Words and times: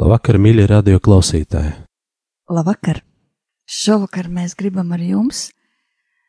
Labvakar, 0.00 0.38
mīļie 0.40 0.64
radio 0.64 0.96
klausītāji! 0.96 1.74
Labvakar! 2.48 3.02
Šovakar 3.68 4.30
mēs 4.32 4.54
gribam 4.56 4.94
ar 4.96 5.02
jums 5.04 5.50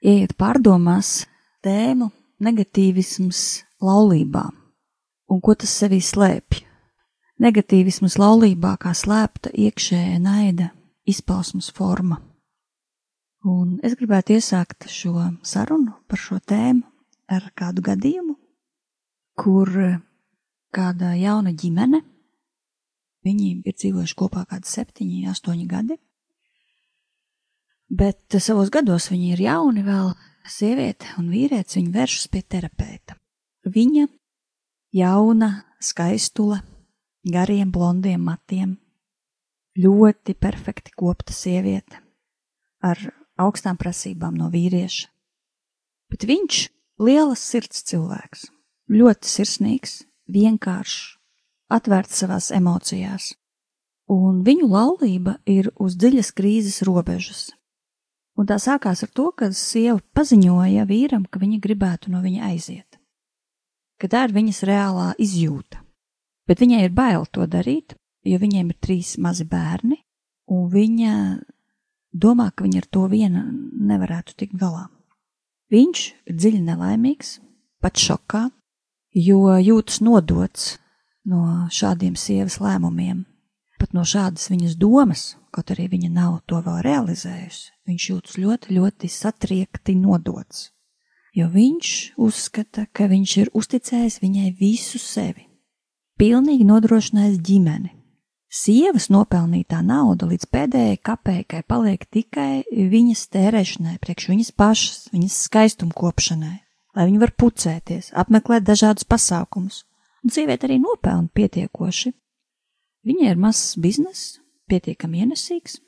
ieiet 0.03 0.34
pārdomās 0.35 1.21
tēmu 1.63 2.09
negatīvisms 2.44 3.39
laulībā 3.80 4.44
un 5.31 5.39
ko 5.39 5.55
tas 5.55 5.71
sevī 5.71 6.02
slēpj. 6.03 6.66
Negatīvisms 7.39 8.20
laulībā 8.20 8.73
kā 8.81 8.91
slēpta 8.91 9.53
iekšējā 9.55 10.19
naida 10.19 10.73
izpausmas 11.08 11.72
forma. 11.72 12.19
Un 13.47 13.80
es 13.88 13.95
gribētu 13.95 14.35
iesākt 14.35 14.91
šo 14.91 15.16
sarunu 15.47 15.95
par 16.11 16.19
šo 16.19 16.44
tēmu 16.44 16.83
ar 17.31 17.47
kādu 17.55 17.88
gadījumu, 17.88 18.36
kur 19.39 19.77
kāda 20.75 21.16
jauna 21.16 21.55
ģimene 21.55 22.09
Viņi 23.25 23.52
ir 23.69 23.75
dzīvojuši 23.77 24.17
kopā 24.17 24.45
kādi 24.50 24.69
septiņi, 24.69 25.25
astoņi 25.30 25.67
gadi. 25.69 25.97
Bet 27.91 28.38
savos 28.39 28.72
gados 28.73 29.09
viņi 29.11 29.33
ir 29.36 29.44
jauni 29.45 29.83
vēl, 29.86 30.14
sieviete 30.47 31.11
un 31.19 31.30
vīrietis, 31.30 31.77
viņi 31.77 31.94
vēršas 31.94 32.30
pie 32.31 32.42
terapeita. 32.42 33.17
Viņa 33.67 34.08
jauna, 34.97 35.52
skaistula, 35.83 36.61
gariem 37.27 37.72
blondiem 37.72 38.23
matiem, 38.25 38.77
ļoti 39.77 40.36
perfekti 40.36 40.95
kopta 40.97 41.36
sieviete, 41.36 42.02
ar 42.81 42.97
augstām 43.39 43.77
prasībām 43.77 44.36
no 44.39 44.49
vīrieša. 44.53 45.08
Bet 46.11 46.25
viņš 46.27 46.66
lielas 47.02 47.44
sirds 47.45 47.86
cilvēks, 47.88 48.49
ļoti 48.92 49.30
sirsnīgs, 49.31 50.02
vienkāršs, 50.31 51.20
atvērts 51.72 52.22
savās 52.23 52.52
emocijās, 52.55 53.31
un 54.11 54.41
viņu 54.45 54.67
laulība 54.72 55.38
ir 55.50 55.72
uz 55.80 55.95
dziļas 56.00 56.31
krīzes 56.38 56.81
robežas. 56.88 57.50
Un 58.39 58.47
tā 58.47 58.58
sākās 58.61 59.03
ar 59.03 59.11
to, 59.11 59.30
ka 59.36 59.52
sieva 59.55 59.99
paziņoja 60.16 60.86
vīram, 60.89 61.25
ka 61.27 61.39
viņa 61.42 61.59
gribētu 61.64 62.11
no 62.14 62.22
viņa 62.23 62.52
aiziet, 62.52 62.99
ka 63.99 64.09
tā 64.11 64.25
ir 64.27 64.36
viņas 64.36 64.64
reālā 64.67 65.11
izjūta. 65.19 65.83
Bet 66.47 66.64
viņai 66.64 66.86
ir 66.88 66.95
bail 66.95 67.27
to 67.31 67.45
darīt, 67.47 67.95
jo 68.25 68.39
viņiem 68.42 68.72
ir 68.72 68.80
trīs 68.81 69.17
mazi 69.22 69.45
bērni, 69.47 69.99
un 70.52 70.66
viņa 70.72 71.14
domā, 72.11 72.49
ka 72.55 72.66
viņa 72.66 72.81
ar 72.81 72.88
to 72.92 73.05
viena 73.11 73.45
nevarētu 73.52 74.36
tikt 74.39 74.58
galā. 74.59 74.88
Viņš 75.72 75.99
ir 76.27 76.36
dziļi 76.36 76.64
nelaimīgs, 76.66 77.38
pat 77.80 77.99
šokā, 77.99 78.49
jo 79.16 79.55
jūtas 79.59 80.02
nodots 80.03 80.73
no 81.27 81.67
šādiem 81.71 82.15
sievas 82.17 82.59
lēmumiem, 82.61 83.26
pat 83.82 83.93
no 83.98 84.04
šādas 84.08 84.49
viņas 84.52 84.77
domas, 84.80 85.23
kaut 85.54 85.73
arī 85.73 85.87
viņa 85.92 86.09
nav 86.14 86.39
to 86.49 86.61
vēl 86.64 86.82
realizējusi, 86.86 87.71
viņš 87.89 88.09
jūtas 88.11 88.37
ļoti, 88.42 88.76
ļoti 88.77 89.09
satriekti 89.11 89.95
nodots. 89.99 90.70
Jo 91.36 91.48
viņš 91.48 92.17
uzskata, 92.20 92.86
ka 92.92 93.08
viņš 93.08 93.37
ir 93.39 93.49
uzticējis 93.55 94.20
viņai 94.20 94.52
visu 94.59 94.99
sevi, 94.99 95.48
pilnīgi 96.20 96.67
nodrošinājis 96.67 97.39
ģimeni. 97.39 97.95
Sievas 98.52 99.08
nopelnītā 99.08 99.80
nauda 99.80 100.27
līdz 100.27 100.49
pēdējai 100.52 100.98
kapeikai 100.99 101.61
paliek 101.64 102.03
tikai 102.11 102.65
viņas 102.67 103.30
tērēšanai, 103.32 103.95
priekš 104.03 104.27
viņas 104.27 104.52
pašas, 104.59 104.98
viņas 105.14 105.38
skaistumkopšanai, 105.45 106.58
lai 106.99 107.05
viņa 107.08 107.21
var 107.23 107.32
pucēties, 107.39 108.11
apmeklēt 108.11 108.67
dažādus 108.67 109.08
pasākumus, 109.08 109.86
un 110.23 110.33
sieviete 110.33 110.67
arī 110.67 110.80
nopelna 110.82 111.30
pietiekoši. 111.33 112.14
Viņai 113.08 113.30
ir 113.33 113.39
mazs 113.42 113.77
bizness, 113.82 114.37
pietiekami 114.70 115.23
ienesīgs, 115.26 115.80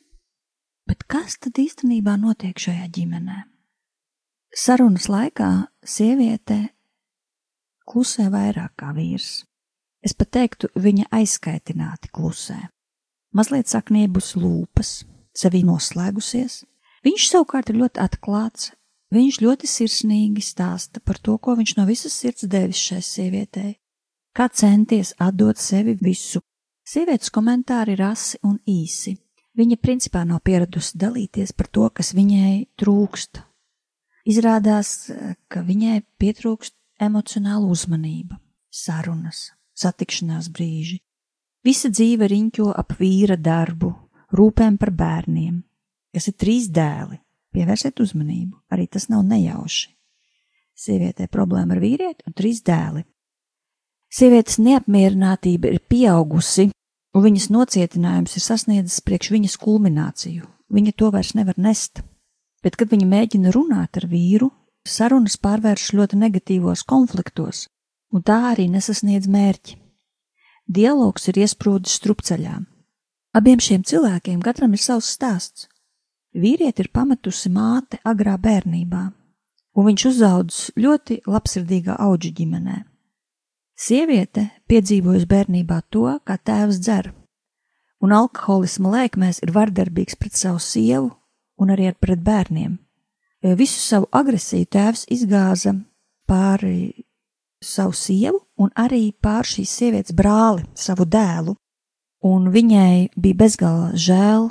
bet 0.89 1.05
kas 1.07 1.37
tad 1.37 1.59
īstenībā 1.61 2.15
notiek 2.19 2.57
šajā 2.59 2.89
ģimenē? 2.95 3.43
Sarunas 4.53 5.07
laikā 5.09 5.49
sieviete 5.85 6.59
klusē 7.89 8.29
vairāk 8.33 8.75
kā 8.77 8.91
vīrs. 8.95 9.43
Es 10.03 10.13
pat 10.17 10.33
teiktu, 10.35 10.69
viņa 10.75 11.07
aizskaitināti 11.15 12.11
klusē. 12.13 12.59
Mazliet 13.33 13.71
sakniebus 13.71 14.33
lūpas, 14.37 15.03
sevi 15.33 15.63
noslēgusies. 15.65 16.63
Viņš 17.03 17.27
savukārt 17.31 17.71
ir 17.71 17.79
ļoti 17.81 18.01
atklāts, 18.03 18.71
viņš 19.13 19.39
ļoti 19.41 19.69
sirsnīgi 19.69 20.43
stāsta 20.43 21.01
par 21.01 21.17
to, 21.17 21.37
ko 21.37 21.55
viņš 21.57 21.77
no 21.79 21.87
visas 21.89 22.13
sirds 22.13 22.45
devis 22.49 22.81
šai 22.83 23.01
sievietei, 23.03 23.77
kā 24.33 24.49
centies 24.49 25.13
atdot 25.21 25.57
sevi 25.61 25.95
visu. 26.01 26.41
Sievietes 26.83 27.31
komentāri 27.31 27.95
ir 27.95 28.03
asi 28.09 28.39
un 28.43 28.57
īsi. 28.67 29.15
Viņa 29.53 29.77
principā 29.77 30.23
nav 30.25 30.41
pieradusi 30.43 30.97
dalīties 30.97 31.53
par 31.53 31.69
to, 31.69 31.87
kas 31.93 32.11
viņai 32.17 32.65
trūkst. 32.81 33.43
Izrādās, 34.25 35.11
ka 35.47 35.61
viņai 35.61 36.01
pietrūkst 36.19 36.73
emocionāla 37.03 37.67
uzmanība, 37.69 38.39
sarunas, 38.71 39.51
satikšanās 39.77 40.49
brīži. 40.53 41.01
Visa 41.63 41.91
dzīve 41.93 42.27
riņķo 42.31 42.71
ap 42.75 42.97
vīra 42.99 43.37
darbu, 43.39 43.91
rūpēm 44.35 44.79
par 44.81 44.91
bērniem, 44.91 45.61
kas 46.15 46.31
ir 46.31 46.39
trīs 46.39 46.69
dēli. 46.73 47.19
Pievērsiet 47.53 47.99
uzmanību, 48.01 48.57
arī 48.73 48.87
tas 48.89 49.05
nav 49.13 49.21
nejauši. 49.29 49.91
Sievietē 50.73 51.27
problēma 51.29 51.75
ar 51.75 51.83
vīrieti 51.83 52.25
un 52.25 52.33
trīs 52.33 52.63
dēli. 52.65 53.03
Sievietes 54.13 54.59
neapmierinātība 54.61 55.71
ir 55.73 55.79
pieaugusi, 55.89 56.67
un 57.17 57.23
viņas 57.25 57.47
nocietinājums 57.49 58.35
ir 58.37 58.43
sasniedzis 58.45 59.01
priekš 59.01 59.31
viņas 59.33 59.55
kulmināciju. 59.63 60.45
Viņa 60.73 60.93
to 60.97 61.09
vairs 61.13 61.33
nevar 61.33 61.57
nest. 61.57 62.03
Bet, 62.61 62.77
kad 62.77 62.91
viņa 62.93 63.07
mēģina 63.09 63.53
runāt 63.55 63.97
ar 63.97 64.05
vīru, 64.11 64.51
sarunas 64.85 65.39
pārvērš 65.41 65.87
ļoti 65.97 66.21
negatīvos 66.21 66.85
konfliktos, 66.85 67.65
un 68.13 68.21
tā 68.21 68.37
arī 68.51 68.67
nesasniedz 68.69 69.25
mērķi. 69.25 69.79
Dialogs 70.69 71.27
ir 71.33 71.41
iesprūdis 71.41 71.97
strupceļā. 71.97 72.59
Abiem 73.33 73.59
šiem 73.59 73.81
cilvēkiem 73.81 74.45
katram 74.45 74.77
ir 74.77 74.85
savs 74.85 75.09
stāsts. 75.17 75.67
Vīrieti 76.37 76.85
ir 76.85 76.93
pametusi 76.93 77.49
māte 77.49 77.97
agrā 78.05 78.37
bērnībā, 78.37 79.03
un 79.73 79.89
viņš 79.89 80.09
uzaudzis 80.13 80.73
ļoti 80.77 81.23
labsirdīgā 81.25 81.97
auģu 81.97 82.37
ģimenē. 82.37 82.92
Sieviete 83.73 84.49
piedzīvojusi 84.69 85.27
bērnībā 85.29 85.79
to, 85.89 86.05
kā 86.25 86.37
tēvs 86.37 86.77
dzer, 86.83 87.09
un 88.03 88.13
alkoholisma 88.13 88.91
lēkmēs 88.93 89.41
ir 89.41 89.53
vardarbīgs 89.55 90.17
pret 90.19 90.37
savu 90.37 90.61
sievu 90.61 91.09
un 91.57 91.73
arī 91.73 91.89
pret 91.97 92.21
bērniem. 92.21 92.77
Visu 93.43 93.81
savu 93.81 94.07
agresiju 94.11 94.69
tēvs 94.71 95.07
izgāza 95.11 95.73
pāri 96.29 96.93
savu 97.63 97.95
sievu 97.97 98.43
un 98.59 98.69
arī 98.77 99.11
pār 99.19 99.47
šīs 99.47 99.71
sievietes 99.79 100.15
brāli, 100.15 100.63
savu 100.75 101.07
dēlu, 101.09 101.55
un 102.23 102.51
viņai 102.53 103.09
bija 103.17 103.39
bezgalā 103.41 103.89
žēl 103.95 104.47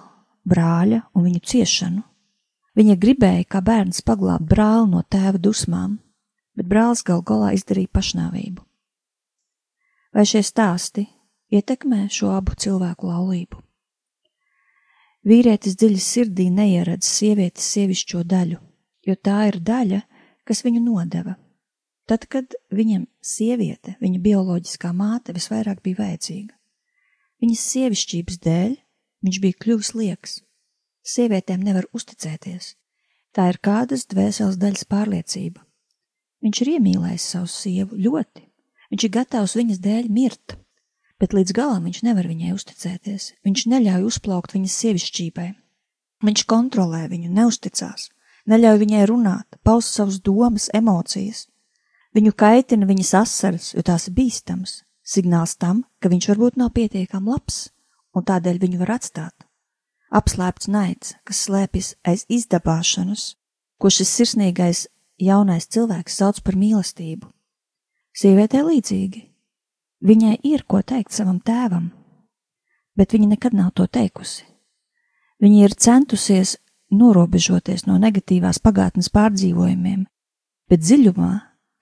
brāļa 0.48 1.04
un 1.14 1.28
viņu 1.28 1.44
ciešanu. 1.52 2.02
Viņa 2.76 2.98
gribēja 2.98 3.46
kā 3.52 3.60
bērns 3.64 4.02
paglābt 4.02 4.48
brāli 4.48 4.90
no 4.90 5.04
tēva 5.04 5.38
dusmām, 5.38 5.98
bet 6.56 6.68
brālis 6.68 7.04
gal 7.04 7.22
galā 7.22 7.52
izdarīja 7.56 7.92
pašnāvību. 7.92 8.64
Vai 10.12 10.26
šie 10.28 10.42
stāsti 10.44 11.06
ietekmē 11.52 12.04
šo 12.12 12.34
abu 12.36 12.52
cilvēku 12.52 13.08
laulību? 13.08 13.60
Vīrietis 15.24 15.78
dziļi 15.78 16.02
sirdī 16.02 16.48
neieredz 16.52 17.08
sievietes 17.08 17.64
sievišķo 17.72 18.20
daļu, 18.28 18.58
jo 19.06 19.14
tā 19.16 19.38
ir 19.48 19.60
daļa, 19.62 20.02
kas 20.44 20.60
viņu 20.66 20.82
nodeva. 20.84 21.36
Tad, 22.10 22.26
kad 22.26 22.56
viņam 22.74 23.06
sieviete, 23.24 23.96
viņa 24.02 24.20
bioloģiskā 24.20 24.90
māte, 24.92 25.32
visvairāk 25.32 25.80
bija 25.86 26.02
vajadzīga. 26.02 26.52
Viņas 27.40 27.66
sievišķības 27.72 28.40
dēļ 28.42 28.76
viņš 29.24 29.40
bija 29.46 29.60
kļuvis 29.64 29.94
lieks. 29.96 30.38
Sievietēm 31.02 31.62
nevar 31.64 31.88
uzticēties. 31.96 32.74
Tā 33.32 33.48
ir 33.48 33.62
kādas 33.64 34.04
dvēseles 34.10 34.58
daļas 34.60 34.84
pārliecība. 34.90 35.62
Viņš 36.44 36.60
ir 36.64 36.74
iemīlējis 36.76 37.28
savu 37.32 37.48
sievu 37.48 37.98
ļoti, 38.02 38.44
Viņš 38.92 39.06
ir 39.08 39.12
gatavs 39.14 39.56
viņas 39.56 39.78
dēļ 39.80 40.08
mirt, 40.12 40.58
bet 41.16 41.32
līdz 41.32 41.54
galam 41.56 41.86
viņš 41.88 42.02
nevar 42.04 42.26
viņai 42.28 42.50
uzticēties. 42.52 43.30
Viņš 43.46 43.62
neļauj 43.72 44.04
uzplaukt 44.04 44.52
viņas 44.52 44.74
sievišķībai. 44.82 45.46
Viņš 46.22 46.44
kontrolē 46.50 47.06
viņu, 47.08 47.30
neusticās, 47.32 48.10
neļauj 48.52 48.82
viņai 48.84 49.06
runāt, 49.08 49.58
paust 49.64 49.96
savas 49.96 50.20
domas, 50.20 50.68
emocijas. 50.76 51.46
Viņu 52.12 52.34
kaitina 52.36 52.86
viņas 52.86 53.14
asaras, 53.22 53.72
jo 53.72 53.80
tās 53.80 54.10
ir 54.10 54.16
bīstamas, 54.20 54.82
signāls 55.00 55.56
tam, 55.56 55.86
ka 55.98 56.12
viņš 56.12 56.28
varbūt 56.34 56.60
nav 56.60 56.74
pietiekami 56.76 57.32
labs, 57.32 57.70
un 58.12 58.28
tādēļ 58.28 58.60
viņu 58.60 58.84
var 58.84 58.98
atstāt. 59.00 59.48
Apslēpts 60.12 60.68
naids, 60.68 61.14
kas 61.24 61.46
slēpjas 61.46 61.94
aiz 62.04 62.26
izdabāšanas, 62.28 63.30
ko 63.80 63.88
šis 63.88 64.12
sirsnīgais 64.18 64.84
jaunais 65.16 65.64
cilvēks 65.72 66.20
sauc 66.20 66.42
par 66.44 66.60
mīlestību. 66.60 67.32
Sievietē 68.12 68.60
līdzīgi. 68.66 69.22
Viņai 70.04 70.34
ir 70.44 70.64
ko 70.68 70.82
teikt 70.84 71.14
savam 71.14 71.38
tēvam, 71.40 71.86
bet 72.98 73.14
viņa 73.14 73.28
nekad 73.30 73.54
nav 73.56 73.70
to 73.78 73.86
teikusi. 73.86 74.44
Viņa 75.40 75.62
ir 75.64 75.76
centusies 75.78 76.56
norobežoties 76.92 77.86
no 77.86 77.96
negatīvās 78.02 78.60
pagātnes 78.62 79.08
pārdzīvojumiem, 79.14 80.04
bet 80.68 80.84
dziļumā 80.84 81.32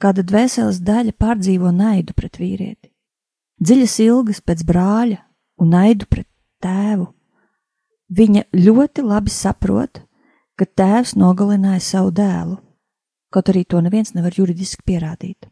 kāda 0.00 0.23
dvēseles 0.25 0.81
daļa 0.87 1.17
pārdzīvo 1.19 1.73
naidu 1.75 2.15
pret 2.17 2.38
vīrieti, 2.41 2.93
dziļas 3.59 3.99
ilgas 4.06 4.41
pēc 4.44 4.65
brāļa 4.69 5.19
un 5.61 5.75
naidu 5.75 6.06
pret 6.06 6.29
tēvu. 6.62 7.11
Viņa 8.11 8.47
ļoti 8.55 9.03
labi 9.06 9.35
saprot, 9.35 10.03
ka 10.55 10.67
tēvs 10.67 11.17
nogalināja 11.19 11.83
savu 11.83 12.15
dēlu, 12.15 12.61
kaut 13.35 13.50
arī 13.50 13.65
to 13.65 13.81
neviens 13.83 14.15
nevar 14.15 14.35
juridiski 14.37 14.87
pierādīt. 14.87 15.50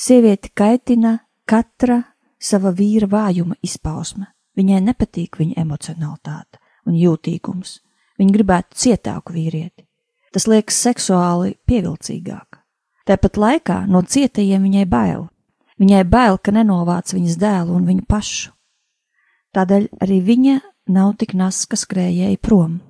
Sievieti 0.00 0.48
kaitina 0.56 1.18
katra 1.44 1.98
sava 2.40 2.70
vīra 2.72 3.04
vājuma 3.10 3.58
izpausme. 3.60 4.30
Viņai 4.56 4.78
nepatīk 4.86 5.36
viņa 5.36 5.58
emocionalitāte 5.60 6.56
un 6.88 6.96
jūtīgums. 6.96 7.74
Viņa 8.16 8.32
gribētu 8.32 8.78
cietāku 8.80 9.34
vīrieti. 9.36 9.84
Tas 10.32 10.46
liekas 10.48 10.78
seksuāli 10.86 11.52
pievilcīgāk. 11.68 12.62
Tāpat 13.04 13.36
laikā 13.44 13.76
no 13.92 14.00
cietajiem 14.00 14.64
viņai 14.70 14.86
bail. 14.88 15.28
Viņai 15.80 16.02
bail, 16.08 16.40
ka 16.40 16.56
nenovāc 16.56 17.12
viņas 17.12 17.36
dēlu 17.40 17.76
un 17.76 17.86
viņu 17.88 18.08
pašu. 18.08 18.54
Tādēļ 19.52 19.88
arī 20.00 20.20
viņa 20.24 20.58
nav 20.96 21.16
tik 21.20 21.36
naska 21.36 21.76
skrējēji 21.76 22.40
prom. 22.40 22.80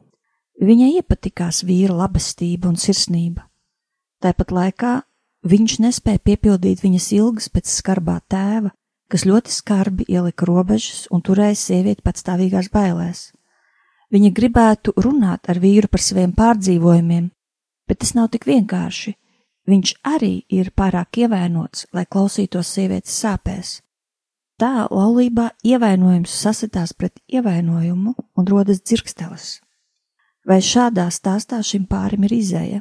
Viņai 0.62 0.92
iepatikās 1.00 1.64
vīra 1.66 2.04
labestība 2.04 2.70
un 2.70 2.78
sirsnība. 2.78 3.48
Tāpat 4.22 4.52
laikā 4.52 4.98
viņš 5.46 5.78
nespēja 5.84 6.20
piepildīt 6.24 6.82
viņas 6.84 7.10
ilgas 7.16 7.48
pēc 7.52 7.70
skarbā 7.72 8.20
tēva, 8.28 8.72
kas 9.10 9.26
ļoti 9.26 9.52
skarbi 9.52 10.06
ielika 10.08 10.46
robežas 10.46 11.06
un 11.10 11.22
turēja 11.26 11.58
sievieti 11.58 12.04
patstāvīgās 12.06 12.70
bailēs. 12.72 13.30
Viņa 14.10 14.30
gribētu 14.34 14.94
runāt 14.98 15.50
ar 15.50 15.60
vīru 15.62 15.88
par 15.90 16.02
saviem 16.02 16.32
pārdzīvojumiem, 16.34 17.30
bet 17.86 18.00
tas 18.02 18.14
nav 18.18 18.30
tik 18.34 18.46
vienkārši. 18.46 19.14
Viņš 19.70 19.92
arī 20.06 20.32
ir 20.50 20.72
pārāk 20.74 21.20
ievainots, 21.22 21.86
lai 21.94 22.06
klausītos 22.06 22.72
sievietes 22.74 23.14
sāpēs. 23.22 23.78
Tā 24.58 24.88
laulībā 24.90 25.50
ievainojums 25.64 26.32
sasitās 26.42 26.92
pret 26.92 27.20
ievainojumu 27.32 28.14
un 28.36 28.48
rodas 28.50 28.82
dzirkstelis. 28.82 29.60
Vai 30.44 30.58
šādā 30.64 31.06
stāstā 31.14 31.60
šim 31.64 31.86
pārim 31.86 32.26
ir 32.26 32.34
izēja? 32.34 32.80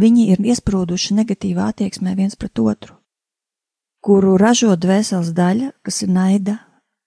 Viņi 0.00 0.30
ir 0.32 0.40
iesprūduši 0.52 1.16
negatīvā 1.18 1.68
attieksmē 1.72 2.14
viens 2.16 2.36
pret 2.38 2.58
otru, 2.62 2.94
kuru 4.00 4.36
ražo 4.40 4.72
dvēseles 4.80 5.34
daļa, 5.36 5.72
kas 5.84 6.02
ir 6.06 6.12
naida 6.14 6.56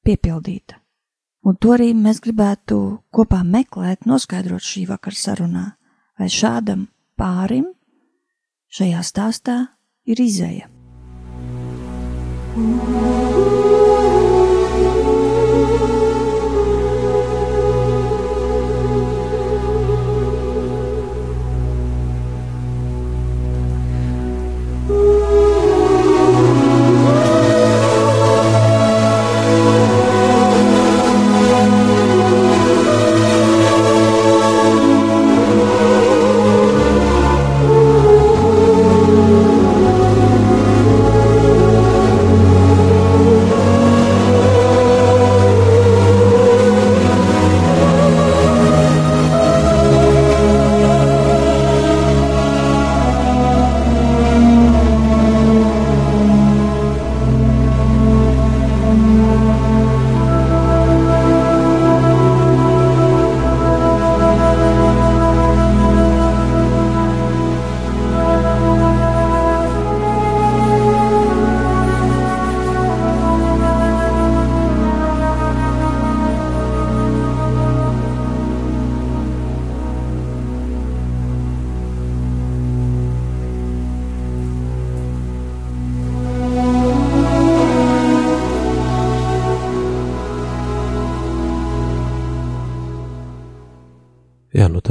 piepildīta. 0.06 0.78
Un 1.44 1.58
to 1.60 1.74
arī 1.76 1.90
mēs 1.98 2.22
gribētu 2.24 2.78
kopā 3.12 3.42
meklēt, 3.44 4.06
noskaidrot 4.08 4.64
šī 4.64 4.86
vakara 4.92 5.20
sarunā, 5.20 5.66
vai 6.20 6.30
šādam 6.32 6.86
pārim 7.20 7.66
šajā 8.72 9.02
stāstā 9.10 9.58
ir 10.06 10.24
izēja. 10.24 10.70
Jā, 12.54 12.62
nu 12.62 13.23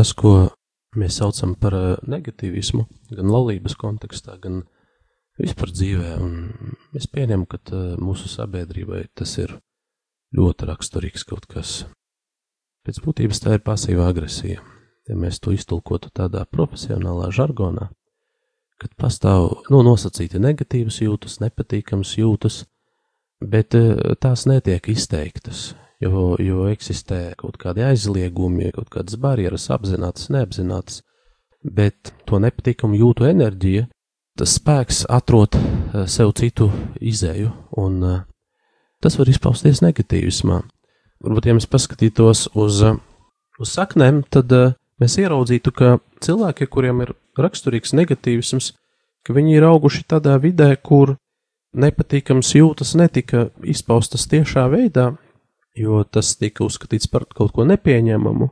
tas, 0.03 0.13
ko 0.19 0.51
mēs 0.99 1.21
saucam 1.21 1.55
par 1.59 1.77
eh, 1.79 1.89
negatīvismu, 2.11 2.87
gan 3.15 3.31
laulības 3.31 3.77
kontekstā, 3.79 4.35
gan 4.43 4.65
vispār 5.39 5.71
dzīvē, 5.71 6.17
un 6.19 6.33
es 6.99 7.07
pieņemu, 7.07 7.47
ka 7.47 7.61
tā, 7.63 7.83
mūsu 8.03 8.31
sabiedrībai 8.33 9.05
tas 9.15 9.37
ir 9.39 9.55
ļoti 10.37 10.69
raksturīgs 10.73 11.27
kaut 11.29 11.47
kas. 11.47 11.85
Pēc 12.83 12.99
būtības 13.05 13.43
tā 13.45 13.57
ir 13.57 13.63
pasīva 13.63 14.09
agresija. 14.11 14.63
Ja 15.07 15.17
mēs 15.19 15.39
to 15.43 15.53
iztulkotu 15.55 16.11
tādā 16.15 16.45
profesionālā 16.51 17.31
žargonā, 17.35 17.89
kad 18.83 18.93
pastāv 18.99 19.49
nu, 19.71 19.83
nosacīti 19.87 20.39
negatīvas 20.43 21.01
jūtas, 21.03 21.39
nepatīkamas 21.43 22.17
jūtas, 22.19 22.65
bet 23.39 23.79
eh, 23.79 23.95
tās 24.19 24.49
netiek 24.51 24.91
izteiktas 24.91 25.73
jo, 26.03 26.35
jo 26.43 26.67
eksistē 26.73 27.33
kaut 27.39 27.59
kādi 27.63 27.85
aizliegumi, 27.87 28.73
kaut 28.75 28.91
kādas 28.93 29.19
barjeras, 29.21 29.69
apzinātas, 29.75 30.31
neapzinātas, 30.35 31.03
bet 31.63 32.13
to 32.27 32.41
nepatīkamu 32.43 32.99
jūtu 32.99 33.29
enerģija, 33.31 33.87
tas 34.39 34.57
spēks 34.59 35.05
atrot 35.13 35.57
eh, 35.59 36.05
sev 36.11 36.35
citu 36.39 36.71
izēju, 37.01 37.53
un 37.83 37.99
eh, 38.09 38.21
tas 39.03 39.19
var 39.19 39.31
izpausties 39.31 39.83
negatīvismā. 39.85 40.63
Varbūt, 41.23 41.47
ja 41.47 41.57
mēs 41.57 41.69
paskatītos 41.71 42.49
uz, 42.59 42.83
uz 43.63 43.75
saknēm, 43.79 44.25
tad 44.33 44.53
eh, 44.57 44.77
mēs 45.03 45.19
ieraudzītu, 45.23 45.75
ka 45.77 45.99
cilvēki, 46.25 46.71
kuriem 46.71 47.05
ir 47.07 47.15
raksturīgs 47.39 47.95
negatīvisms, 47.99 48.73
ka 49.23 49.35
viņi 49.37 49.61
ir 49.61 49.69
auguši 49.69 50.07
tādā 50.11 50.35
vidē, 50.43 50.75
kur 50.83 51.17
nepatīkams 51.73 52.51
jūtas 52.59 52.97
netika 52.99 53.47
izpaustas 53.65 54.27
tiešā 54.29 54.67
veidā, 54.73 55.13
jo 55.77 56.03
tas 56.05 56.35
tika 56.37 56.65
uzskatīts 56.67 57.11
par 57.11 57.27
kaut 57.31 57.53
ko 57.57 57.67
nepieņemamu, 57.69 58.51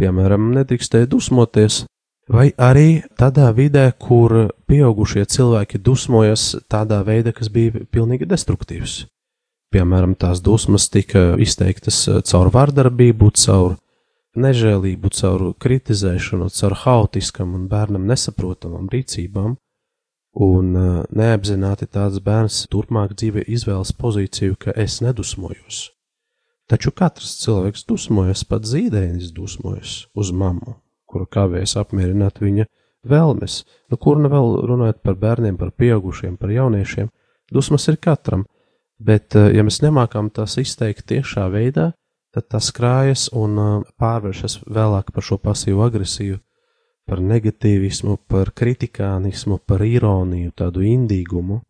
piemēram, 0.00 0.52
nedrīkstēja 0.58 1.08
dusmoties, 1.10 1.84
vai 2.30 2.50
arī 2.56 3.04
tādā 3.20 3.50
vidē, 3.56 3.90
kur 4.00 4.50
pieaugušie 4.68 5.26
cilvēki 5.28 5.80
dusmojas 5.84 6.54
tādā 6.72 7.02
veidā, 7.06 7.34
kas 7.36 7.50
bija 7.52 7.84
pilnīgi 7.92 8.28
destruktīvs. 8.28 9.04
Piemēram, 9.74 10.14
tās 10.14 10.40
dusmas 10.44 10.86
tika 10.88 11.34
izteiktas 11.42 12.04
caur 12.30 12.52
vārdarbību, 12.54 13.32
caur 13.34 13.74
nežēlību, 14.38 15.10
caur 15.14 15.50
kritizēšanu, 15.58 16.48
caur 16.54 16.78
haotiskam 16.84 17.56
un 17.58 17.66
bērnam 17.70 18.06
nesaprotamam 18.06 18.86
rīcībām, 18.90 19.56
Un 20.34 20.74
uh, 20.74 21.02
neapzināti 21.14 21.86
tāds 21.86 22.18
bērns 22.18 22.64
turpmāk 22.66 23.14
dzīvē 23.14 23.44
izvēlas 23.54 23.92
pozīciju, 23.94 24.56
ka 24.58 24.74
es 24.74 24.98
nedusmojos. 24.98 25.93
Taču 26.70 26.94
katrs 26.96 27.34
cilvēks 27.42 27.84
dusmojas, 27.84 28.44
pat 28.48 28.64
zīdainis 28.64 29.34
dusmojas 29.36 30.06
uz 30.16 30.30
mammu, 30.32 30.78
kuru 31.04 31.26
kavējas 31.28 31.76
apmierināt 31.82 32.40
viņa 32.40 32.64
vēlmes, 33.04 33.58
nu 33.92 33.98
kur 34.00 34.16
nu 34.16 34.30
vēl 34.32 34.56
runājot 34.70 35.02
par 35.04 35.18
bērniem, 35.20 35.58
par 35.60 35.74
pieaugušiem, 35.76 36.38
par 36.40 36.54
jauniešiem, 36.54 37.10
dusmas 37.52 37.84
ir 37.92 37.98
katram, 38.00 38.46
bet 38.96 39.36
ja 39.36 39.64
mēs 39.66 39.82
nemākam 39.84 40.30
tās 40.32 40.56
izteikt 40.62 41.04
tiešā 41.12 41.50
veidā, 41.52 41.90
tad 42.32 42.48
tas 42.48 42.70
krājas 42.72 43.28
un 43.36 43.60
pārvēršas 44.00 44.62
vēlāk 44.64 45.12
par 45.12 45.28
šo 45.28 45.38
pasīvu 45.44 45.84
agresiju, 45.84 46.40
par 47.04 47.20
negatīvismu, 47.20 48.16
par 48.24 48.54
kritikānismu, 48.56 49.60
par 49.68 49.84
ironiju, 49.84 50.54
tādu 50.56 50.88
indīgumu, 50.88 51.60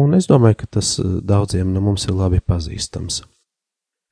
un 0.00 0.16
es 0.16 0.32
domāju, 0.32 0.62
ka 0.64 0.72
tas 0.80 0.96
daudziem 1.04 1.76
no 1.76 1.84
mums 1.84 2.08
ir 2.08 2.16
labi 2.16 2.40
pazīstams. 2.40 3.20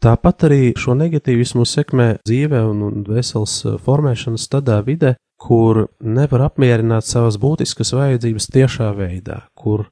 Tāpat 0.03 0.49
arī 0.49 0.73
šo 0.75 0.97
negatīvismu 0.99 1.63
sekmē 1.63 2.07
dzīve 2.27 2.59
un 2.67 3.05
veselas 3.07 3.61
formēšanas 3.85 4.49
tādā 4.51 4.81
vidē, 4.83 5.13
kur 5.39 5.85
nevar 6.03 6.49
apmierināt 6.49 7.07
savas 7.07 7.39
būtiskas 7.39 7.95
vajadzības 7.95 8.49
tiešā 8.51 8.89
veidā, 8.99 9.45
kur 9.55 9.87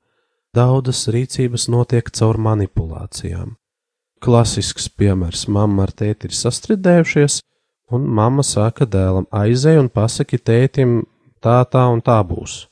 daudzas 0.55 1.05
rīcības 1.14 1.69
notiek 1.71 2.11
caur 2.11 2.43
manipulācijām. 2.43 3.55
Klasisks 4.21 4.90
piemērs- 4.99 5.47
mamma 5.57 5.87
ar 5.87 5.95
tēti 5.95 6.26
ir 6.26 6.35
sastrīdējušies, 6.40 7.40
un 7.93 8.11
mamma 8.11 8.43
saka 8.43 8.87
dēlam, 8.87 9.31
aizej 9.31 9.79
un 9.79 9.88
pasaki 9.88 10.38
tētim, 10.38 11.05
tā, 11.40 11.64
tā 11.71 11.87
un 11.87 12.02
tā 12.02 12.19
būs. 12.26 12.67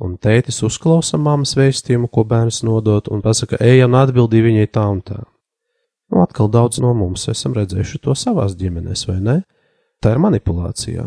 Un 0.00 0.18
tētis 0.18 0.62
uzklausa 0.62 1.18
mammas 1.18 1.54
vēstījumu, 1.54 2.10
ko 2.12 2.22
bērns 2.24 2.62
nodot, 2.62 3.08
un 3.08 3.22
pasaka, 3.22 3.56
ej 3.60 3.82
un 3.84 3.92
atbildī 3.92 4.42
viņai 4.44 4.68
tā 4.70 4.90
un 4.90 5.02
tā. 5.02 5.24
Nu, 6.12 6.22
atkal 6.22 6.50
daudz 6.52 6.78
no 6.82 6.92
mums 6.94 7.26
esam 7.32 7.54
redzējuši 7.56 8.00
to 8.04 8.14
savās 8.14 8.54
ģimenēs, 8.58 9.06
vai 9.08 9.18
ne? 9.20 9.36
Tā 10.02 10.12
ir 10.14 10.20
manipulācija, 10.22 11.06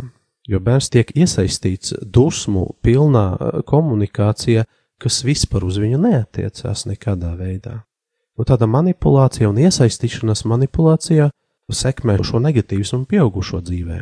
jo 0.50 0.60
bērns 0.63 0.89
tiek 0.91 1.12
iesaistīts 1.15 1.96
dusmu 2.03 2.65
pilnā 2.84 3.25
eh, 3.36 3.60
komunikācijā, 3.70 4.65
kas 5.00 5.22
vispār 5.24 5.63
uz 5.63 5.79
viņu 5.79 6.01
neatiecās 6.03 6.86
nekādā 6.89 7.32
veidā. 7.39 7.79
Nu, 8.36 8.46
tāda 8.48 8.68
manipulācija 8.68 9.50
un 9.51 9.60
iesaistīšanās 9.63 10.46
manipulācijā 10.48 11.29
sekmē 11.70 12.18
šo 12.25 12.41
negatīvismu 12.44 13.06
pieaugušo 13.08 13.62
dzīvē. 13.63 14.01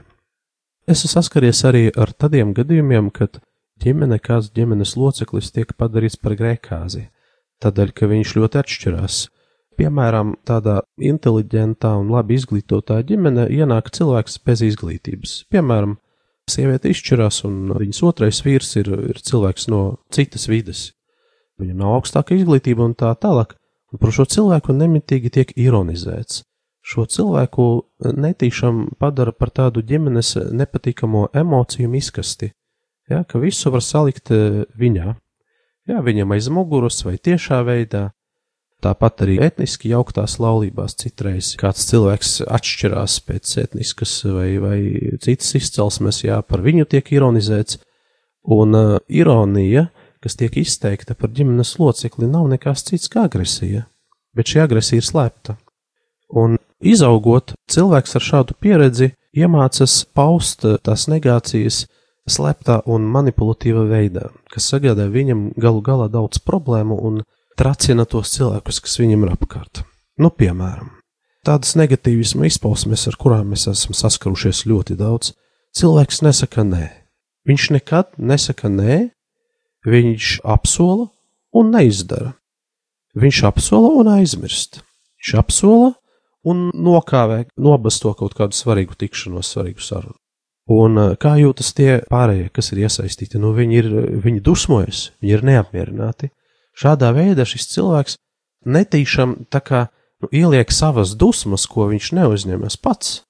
Esmu 0.87 1.09
saskaries 1.11 1.63
arī 1.67 1.87
ar 1.91 2.13
tādiem 2.15 2.53
gadījumiem, 2.55 3.09
kad 3.11 3.41
ģimene, 3.83 4.19
kāds 4.23 4.51
ģimenes 4.55 4.95
loceklis 4.97 5.51
tiek 5.51 5.73
padarīts 5.77 6.17
par 6.21 6.37
grēkāzi, 6.39 7.09
tādēļ, 7.61 7.91
ka 7.97 8.07
viņš 8.07 8.35
ļoti 8.37 8.61
atšķirās. 8.61 9.17
Piemēram, 9.77 10.33
tādā 10.47 10.79
inteliģentā 10.97 11.93
un 11.99 12.09
labi 12.09 12.37
izglītotā 12.39 13.03
ģimenē 13.05 13.45
ienāk 13.53 13.91
cilvēks 13.93 14.39
bez 14.47 14.63
izglītības. 14.65 15.35
Piemēram, 15.53 15.99
sieviete 16.49 16.89
izšķirās, 16.89 17.43
un 17.45 17.75
viņas 17.77 18.01
otrais 18.07 18.41
vīrs 18.45 18.73
ir, 18.81 18.89
ir 19.13 19.21
cilvēks 19.21 19.69
no 19.69 19.83
citas 20.13 20.49
vides. 20.49 20.91
Viņam 21.61 21.83
nav 21.83 21.99
augstāka 21.99 22.37
izglītība 22.37 22.89
un 22.89 22.97
tā 22.97 23.13
tālāk, 23.21 23.53
un 23.93 24.01
par 24.01 24.13
šo 24.13 24.25
cilvēku 24.29 24.73
nemitīgi 24.73 25.33
tiek 25.37 25.53
ironizēts 25.57 26.41
šo 26.87 27.05
cilvēku 27.11 27.67
eh, 27.77 28.13
netīšām 28.15 28.83
padara 28.99 29.33
par 29.35 29.51
tādu 29.55 29.83
ģimenes 29.85 30.35
nepatīkamo 30.55 31.27
emociju 31.35 31.93
izkasti, 31.99 32.51
ja, 33.11 33.23
ka 33.27 33.41
visu 33.43 33.71
var 33.73 33.83
salikt 33.83 34.31
eh, 34.31 34.63
viņā, 34.77 35.15
ja, 35.91 36.03
viņam 36.03 36.35
aiz 36.35 36.49
muguras 36.53 37.03
vai 37.07 37.17
tiešā 37.17 37.63
veidā. 37.67 38.09
Tāpat 38.85 39.23
arī 39.25 39.39
etniski 39.41 39.89
jauktās 39.89 40.35
laulībās 40.37 40.93
citreiz 41.01 41.55
kāds 41.57 41.87
cilvēks 41.89 42.33
atšķirās 42.45 43.15
pēc 43.25 43.53
etniskas 43.63 44.13
vai, 44.29 44.49
vai 44.61 44.79
citas 45.23 45.55
izcelsmes, 45.57 46.21
jā, 46.27 46.37
par 46.45 46.61
viņu 46.65 46.85
tiek 46.91 47.09
ironizēts, 47.17 47.79
un 48.53 48.77
uh, 48.77 48.97
ironija, 49.09 49.87
kas 50.21 50.37
tiek 50.37 50.59
izteikta 50.61 51.17
par 51.17 51.33
ģimenes 51.33 51.73
locekli, 51.81 52.29
nav 52.29 52.45
nekas 52.53 52.85
cits 52.85 53.09
kā 53.09 53.25
agresija, 53.25 53.87
bet 54.37 54.53
šī 54.53 54.61
agresija 54.67 55.01
ir 55.01 55.09
slēpta. 55.09 55.57
Un 56.37 56.57
Izaugot, 56.77 57.55
cilvēks 57.71 58.17
ar 58.19 58.21
šādu 58.21 58.55
pieredzi 58.61 59.09
iemācās 59.33 60.03
paust 60.13 60.65
tās 60.85 61.07
negācijas 61.09 61.87
sleptā 62.29 62.83
un 62.85 63.07
manipulatīvā 63.09 63.87
veidā, 63.89 64.27
kas 64.53 64.67
sagādā 64.69 65.07
viņam 65.09 65.47
galu 65.57 65.81
galā 65.81 66.05
daudz 66.13 66.37
problēmu 66.45 66.99
un 67.09 67.23
tracina 67.57 68.05
tos 68.05 68.31
cilvēkus, 68.35 68.81
kas 68.85 68.99
viņam 69.01 69.25
ir 69.25 69.33
apkārt. 69.33 69.83
Nu, 70.21 70.29
piemēram, 70.33 70.91
tādas 71.45 71.75
negatīvisma 71.79 72.47
izpausmes, 72.49 73.07
ar 73.09 73.17
kurām 73.19 73.53
mēs 73.53 73.67
esam 73.71 73.97
saskarušies 73.97 74.65
ļoti 74.69 74.97
daudz, 74.99 75.33
cilvēks 75.77 76.23
nesaka 76.25 76.65
nē. 76.67 76.87
Viņš 77.47 77.69
nekad 77.77 78.17
nesaka 78.17 78.69
nē, 78.71 78.97
viņš 79.87 80.33
apsola 80.43 81.07
un 81.55 81.71
neizdara. 81.73 82.33
Viņš 83.17 83.43
apsola 83.49 83.93
un 83.97 84.11
aizmirst. 84.17 84.81
Viņš 85.17 85.33
apsola 85.39 85.93
un 86.47 86.69
nokāvē, 86.75 87.45
nobasto 87.57 88.13
kaut 88.17 88.35
kādu 88.37 88.57
svarīgu 88.57 88.97
tikšanos, 88.99 89.49
svarīgu 89.55 89.83
sarunu. 89.83 90.17
Un 90.67 90.99
eh, 90.99 91.13
kā 91.19 91.37
jūtas 91.39 91.71
tie 91.75 92.01
pārējie, 92.11 92.49
kas 92.53 92.73
ir 92.73 92.83
iesaistīti? 92.83 93.39
Nu, 93.39 93.53
viņi 93.55 93.79
ir, 93.79 93.87
viņi 94.23 94.43
dusmojas, 94.43 95.07
viņi 95.23 95.37
ir 95.37 95.45
neapmierināti. 95.47 96.29
Šādā 96.77 97.09
veidā 97.15 97.45
šis 97.47 97.69
cilvēks 97.71 98.17
netīšām 98.69 99.47
tā 99.53 99.61
kā 99.65 99.85
nu, 100.21 100.29
ieliek 100.31 100.71
savas 100.73 101.15
dusmas, 101.17 101.65
ko 101.69 101.89
viņš 101.91 102.11
neuzņemas 102.19 102.77
pats. 102.81 103.21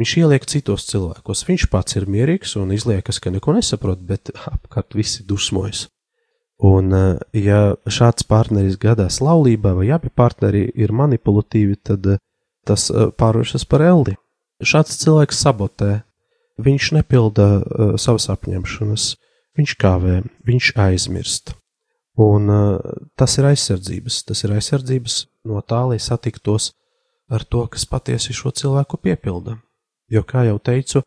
Viņš 0.00 0.12
ieliek 0.22 0.46
citos 0.48 0.86
cilvēkos. 0.88 1.44
Viņš 1.48 1.66
pats 1.72 1.98
ir 1.98 2.06
mierīgs 2.08 2.54
un 2.60 2.72
izliekas, 2.72 3.18
ka 3.20 3.32
neko 3.34 3.56
nesaprot, 3.58 4.00
bet 4.08 4.32
apkārt 4.48 4.96
visi 4.96 5.26
dusmojas. 5.28 5.88
Un, 6.62 6.92
eh, 6.94 7.18
ja 7.36 7.74
šāds 7.90 8.24
partneris 8.28 8.78
gadās 8.80 9.18
laulībā, 9.20 9.74
vai 9.76 9.90
abi 9.90 10.08
partneri 10.14 10.68
ir 10.78 10.94
manipulatīvi, 10.94 11.76
tad 11.82 12.06
uh, 12.06 12.20
tas 12.64 12.88
eh, 12.90 13.10
pārvēršas 13.18 13.66
par 13.68 13.82
eldi. 13.82 14.14
Šāds 14.62 14.94
cilvēks 15.02 15.42
sabotē, 15.42 16.04
viņš 16.62 16.92
nepilda 16.94 17.46
savas 17.98 18.28
apņemšanas, 18.30 19.06
viņš 19.58 19.74
kavē, 19.82 20.20
viņš 20.46 20.68
aizmirst. 20.78 21.56
Un 22.20 22.50
uh, 22.52 22.78
tas 23.16 23.38
ir 23.40 23.48
aizsardzības, 23.48 24.22
tas 24.28 24.44
ir 24.44 24.52
aizsardzības 24.58 25.16
no 25.48 25.62
tā, 25.64 25.80
lai 25.88 25.98
satiktos 26.02 26.72
ar 27.32 27.44
to, 27.48 27.64
kas 27.72 27.86
patiesi 27.88 28.34
šo 28.36 28.52
cilvēku 28.52 29.00
piepilda. 29.00 29.56
Jo, 30.12 30.20
kā 30.28 30.44
jau 30.44 30.58
teicu, 30.60 31.00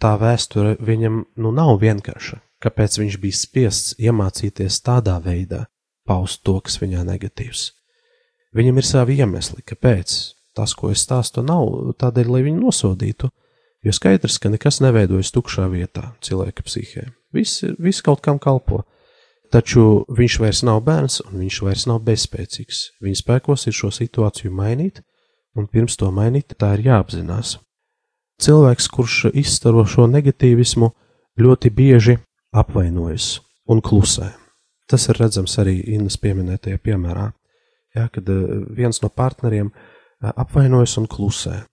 tā 0.00 0.14
vēsture 0.20 0.76
viņam 0.84 1.22
nu 1.40 1.52
nav 1.56 1.78
vienkārša. 1.80 2.40
Kāpēc 2.60 2.98
viņš 3.00 3.16
bija 3.22 3.36
spiests 3.38 3.94
iemācīties 3.96 4.82
tādā 4.84 5.16
veidā 5.24 5.64
paust 6.04 6.42
to, 6.44 6.58
kas 6.60 6.76
viņā 6.82 7.06
negatīvs? 7.08 7.70
Viņam 8.52 8.80
ir 8.82 8.84
savi 8.84 9.16
iemesli, 9.22 9.62
kāpēc 9.64 10.16
tas, 10.58 10.74
ko 10.76 10.90
es 10.92 11.04
stāstu, 11.06 11.44
nav 11.46 11.94
tādēļ, 12.00 12.32
lai 12.34 12.42
viņu 12.44 12.64
nosodītu, 12.66 13.30
jo 13.86 13.94
skaidrs, 13.96 14.36
ka 14.42 14.50
nekas 14.52 14.80
neveidojas 14.84 15.32
tukšā 15.32 15.68
vietā 15.72 16.10
cilvēka 16.20 16.66
psihē. 16.66 17.06
Viss, 17.32 17.62
viss 17.78 18.04
kaut 18.04 18.20
kam 18.24 18.40
kalpo. 18.42 18.82
Taču 19.50 20.04
viņš 20.14 20.36
vairs 20.38 20.62
nav 20.62 20.82
bērns, 20.86 21.20
un 21.26 21.40
viņš 21.42 21.56
vairs 21.66 21.86
nav 21.90 22.04
bezspēcīgs. 22.06 22.82
Viņa 23.02 23.18
spēkos 23.18 23.66
ir 23.66 23.74
šo 23.74 23.90
situāciju 23.94 24.52
mainīt, 24.54 25.00
un 25.58 25.66
pirms 25.66 25.98
to 25.98 26.10
mainīt, 26.14 26.54
tā 26.54 26.76
ir 26.76 26.86
jāapzinās. 26.86 27.56
Cilvēks, 28.40 28.86
kurš 28.94 29.16
izstaro 29.34 29.82
šo 29.84 30.06
negatīvismu, 30.06 30.92
ļoti 31.40 31.70
bieži 31.74 32.16
apvainojas 32.54 33.40
un 33.70 33.82
klusē. 33.82 34.30
Tas 34.90 35.08
ir 35.10 35.18
redzams 35.18 35.58
arī 35.62 35.76
Innas 35.94 36.16
pieminētajā 36.18 36.78
piemērā. 36.82 37.30
Jā, 37.94 38.06
kad 38.14 38.28
eh, 38.30 38.46
viens 38.74 39.02
no 39.02 39.10
partneriem 39.10 39.70
uh, 39.70 39.90
apvainojas 40.36 40.96
un 40.98 41.08
klusē. 41.10 41.64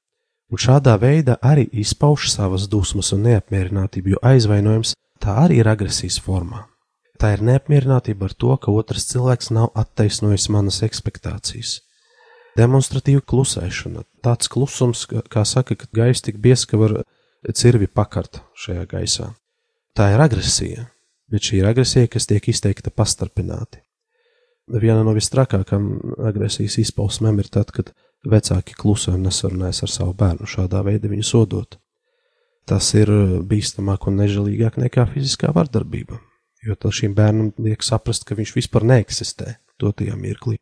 Un 0.47 0.61
šādā 0.61 0.95
veidā 1.01 1.35
arī 1.43 1.67
izpauž 1.71 2.29
savas 2.31 2.67
dusmas 2.71 3.11
un 3.13 3.25
neapmierinātību, 3.27 4.15
jo 4.15 4.23
aizvainojums 4.23 4.95
tā 5.19 5.35
arī 5.43 5.59
ir 5.61 5.67
agresijas 5.67 6.19
formā. 6.23 6.63
Tā 7.17 7.31
ir 7.33 7.41
neapmierinātība 7.41 8.29
ar 8.29 8.33
to, 8.37 8.53
ka 8.61 8.73
otrs 8.73 9.07
cilvēks 9.09 9.49
nav 9.55 9.71
attaisnojis 9.77 10.49
manas 10.53 10.83
expectācijas. 10.85 11.79
Demonstratīva 12.57 13.21
klusēšana, 13.25 14.03
tāds 14.25 14.49
klusums, 14.49 15.05
kā 15.05 15.43
saka, 15.45 15.77
ka 15.77 15.89
gaisa 15.93 16.27
tik 16.29 16.37
bies, 16.41 16.65
ka 16.69 16.77
var 16.81 16.99
cirvi 17.57 17.89
pakart 17.89 18.41
šajā 18.57 18.85
gaisā. 18.89 19.31
Tā 19.97 20.11
ir 20.13 20.21
agresija, 20.21 20.87
bet 21.29 21.45
šī 21.49 21.61
ir 21.61 21.69
agresija, 21.69 22.09
kas 22.09 22.29
tiek 22.29 22.49
izteikta 22.49 22.93
pastarpināti. 22.93 23.81
Viena 24.67 25.01
no 25.05 25.13
visstrakākām 25.15 25.89
agresijas 26.27 26.77
izpausmēm 26.81 27.39
ir 27.41 27.49
tad, 27.49 27.71
kad 27.73 27.93
vecāki 28.27 28.75
kluso 28.77 29.13
un 29.15 29.25
nesarunājas 29.25 29.85
ar 29.85 29.93
savu 29.93 30.13
bērnu, 30.17 30.49
šādā 30.49 30.83
veidā 30.85 31.09
viņu 31.09 31.25
sodot. 31.25 31.79
Tas 32.67 32.89
ir 32.99 33.09
bīstamāk 33.47 34.09
un 34.09 34.19
nežēlīgāk 34.21 34.81
nekā 34.81 35.07
fiziskā 35.13 35.53
vardarbība. 35.55 36.19
Jo 36.65 36.75
tad 36.75 36.95
šīm 36.95 37.13
bērnam 37.17 37.51
liek 37.61 37.83
saprast, 37.85 38.25
ka 38.27 38.37
viņš 38.37 38.55
vispār 38.57 38.85
neeksistē 38.87 39.57
dotajā 39.81 40.15
mirklī. 40.17 40.57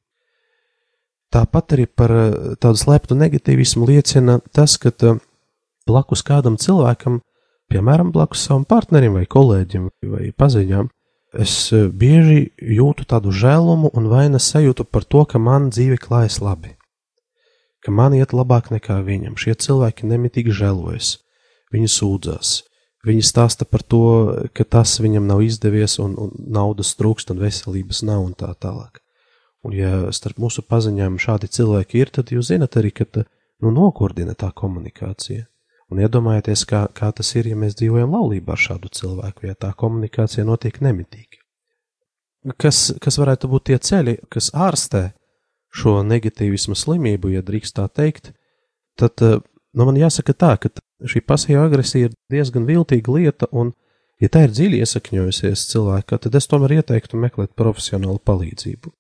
Tāpat 1.33 1.75
arī 1.75 1.85
par 1.89 2.11
eh, 2.15 2.33
tādu 2.61 2.79
slēptu 2.79 3.17
negatīvismu 3.19 3.87
liecina 3.89 4.39
tas, 4.55 4.77
ka 4.79 4.91
eh, 4.93 5.17
blakus 5.87 6.23
kādam 6.25 6.59
cilvēkam, 6.61 7.19
piemēram, 7.71 8.13
blakus 8.15 8.45
savam 8.47 8.65
partnerim 8.67 9.17
vai 9.17 9.25
kolēģim 9.27 9.89
vai 10.13 10.29
paziņām, 10.37 10.89
es 11.41 11.55
eh, 11.73 11.89
bieži 11.89 12.51
jūtu 12.77 13.07
tādu 13.09 13.33
žēlumu 13.35 13.91
un 13.97 14.09
vainas 14.11 14.47
sajūtu 14.53 14.87
par 14.87 15.03
to, 15.03 15.25
ka 15.25 15.41
man 15.41 15.71
dzīve 15.73 15.99
klājas 16.01 16.39
labi, 16.43 16.75
ka 17.83 17.91
man 17.91 18.15
iet 18.15 18.35
labāk 18.35 18.71
nekā 18.71 19.01
viņam. 19.03 19.35
Šie 19.35 19.57
cilvēki 19.59 20.07
nemitīgi 20.11 20.55
žēlojas, 20.55 21.17
viņi 21.75 21.91
sūdzās, 21.91 22.55
viņi 23.05 23.23
stāsta 23.25 23.65
par 23.69 23.83
to, 23.83 24.03
ka 24.55 24.65
tas 24.65 24.97
viņam 25.01 25.27
nav 25.29 25.43
izdevies 25.45 25.99
un, 26.03 26.15
un 26.19 26.31
naudas 26.35 26.95
trūkst 26.99 27.33
un 27.33 27.41
veselības 27.43 28.03
nav 28.07 28.23
un 28.23 28.33
tā 28.37 28.51
tālāk. 28.53 29.01
Un 29.65 29.73
ja 29.73 30.11
starp 30.13 30.37
mūsu 30.41 30.61
paziņām 30.65 31.17
šādi 31.21 31.49
cilvēki 31.49 32.01
ir, 32.03 32.11
tad 32.13 32.33
jūs 32.33 32.51
zinat 32.51 32.77
arī, 32.77 32.91
ka 32.93 33.07
nu, 33.15 33.71
nokurdina 33.71 34.35
tā 34.37 34.51
komunikācija. 34.53 35.47
Un 35.93 36.01
iedomājieties, 36.01 36.65
kā, 36.69 36.85
kā 36.97 37.11
tas 37.13 37.29
ir, 37.37 37.49
ja 37.49 37.57
mēs 37.57 37.77
dzīvojam 37.77 38.13
laulībā 38.13 38.55
ar 38.55 38.61
šādu 38.61 38.89
cilvēku, 38.93 39.45
ja 39.49 39.57
tā 39.57 39.71
komunikācija 39.77 40.45
notiek 40.45 40.79
nemitīgi. 40.81 41.41
Kas, 42.61 42.91
kas 43.01 43.17
varētu 43.21 43.49
būt 43.49 43.69
tie 43.69 43.77
ceļi, 43.81 44.15
kas 44.29 44.51
ārstē 44.53 45.07
šo 45.75 45.99
negatīvismu 46.05 46.77
slimību, 46.77 47.33
ja 47.33 47.45
drīkst 47.45 47.77
tā 47.77 47.85
teikt, 47.89 48.33
tad 48.97 49.21
nu, 49.75 49.87
man 49.87 49.97
jāsaka 49.99 50.33
tā, 50.33 50.53
ka 50.61 50.71
šī 51.05 51.21
pasīva 51.27 51.65
agresija 51.67 52.09
ir 52.09 52.15
diezgan 52.31 52.67
viltīga 52.67 53.11
lieta, 53.15 53.49
un, 53.51 53.73
ja 54.23 54.29
tā 54.31 54.45
ir 54.47 54.53
dziļi 54.55 54.81
iesakņojusies 54.83 55.67
cilvēkā, 55.71 56.19
tad 56.23 56.37
es 56.39 56.47
tomēr 56.51 56.79
ieteiktu 56.79 57.19
meklēt 57.19 57.55
profesionālu 57.59 58.21
palīdzību. 58.23 58.93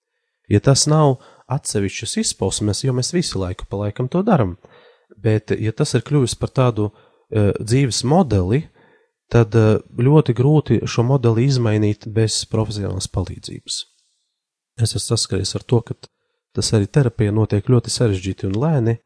Ja 0.51 0.61
tas 0.61 0.85
nav 0.91 1.17
atsevišķas 1.51 2.17
izpausmes, 2.21 2.83
jo 2.85 2.93
mēs 2.93 3.13
visu 3.15 3.41
laiku 3.41 3.67
pa 3.69 3.85
laikam 3.85 4.09
to 4.11 4.21
darām, 4.25 4.55
bet 5.17 5.53
ja 5.55 5.73
tas 5.73 5.95
ir 5.97 6.05
kļuvis 6.05 6.37
par 6.41 6.53
tādu 6.53 6.89
uh, 6.91 7.51
dzīves 7.57 8.03
modeli, 8.05 8.65
tad 9.31 9.55
uh, 9.57 9.79
ļoti 9.97 10.35
grūti 10.37 10.81
šo 10.89 11.05
modeli 11.07 11.47
izmainīt 11.49 12.05
bez 12.13 12.43
profesionālas 12.51 13.09
palīdzības. 13.09 13.81
Es 14.75 14.91
esmu 14.91 15.01
saskaries 15.01 15.55
ar 15.55 15.63
to, 15.63 15.79
ka 15.81 15.95
tas 16.55 16.71
arī 16.75 16.89
terapija 16.91 17.33
notiek 17.35 17.67
ļoti 17.71 17.93
sarežģīti 17.93 18.49
un 18.49 18.57
lēni, 18.59 18.97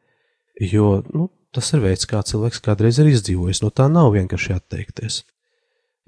jo 0.72 1.00
nu, 1.14 1.30
tas 1.56 1.74
ir 1.74 1.84
veids, 1.84 2.08
kā 2.10 2.22
cilvēks 2.26 2.64
kādreiz 2.66 3.00
ir 3.02 3.12
izdzīvojis. 3.12 3.64
No 3.64 3.74
tā 3.74 3.90
nav 3.92 4.12
vienkārši 4.16 4.56
atteikties. 4.58 5.24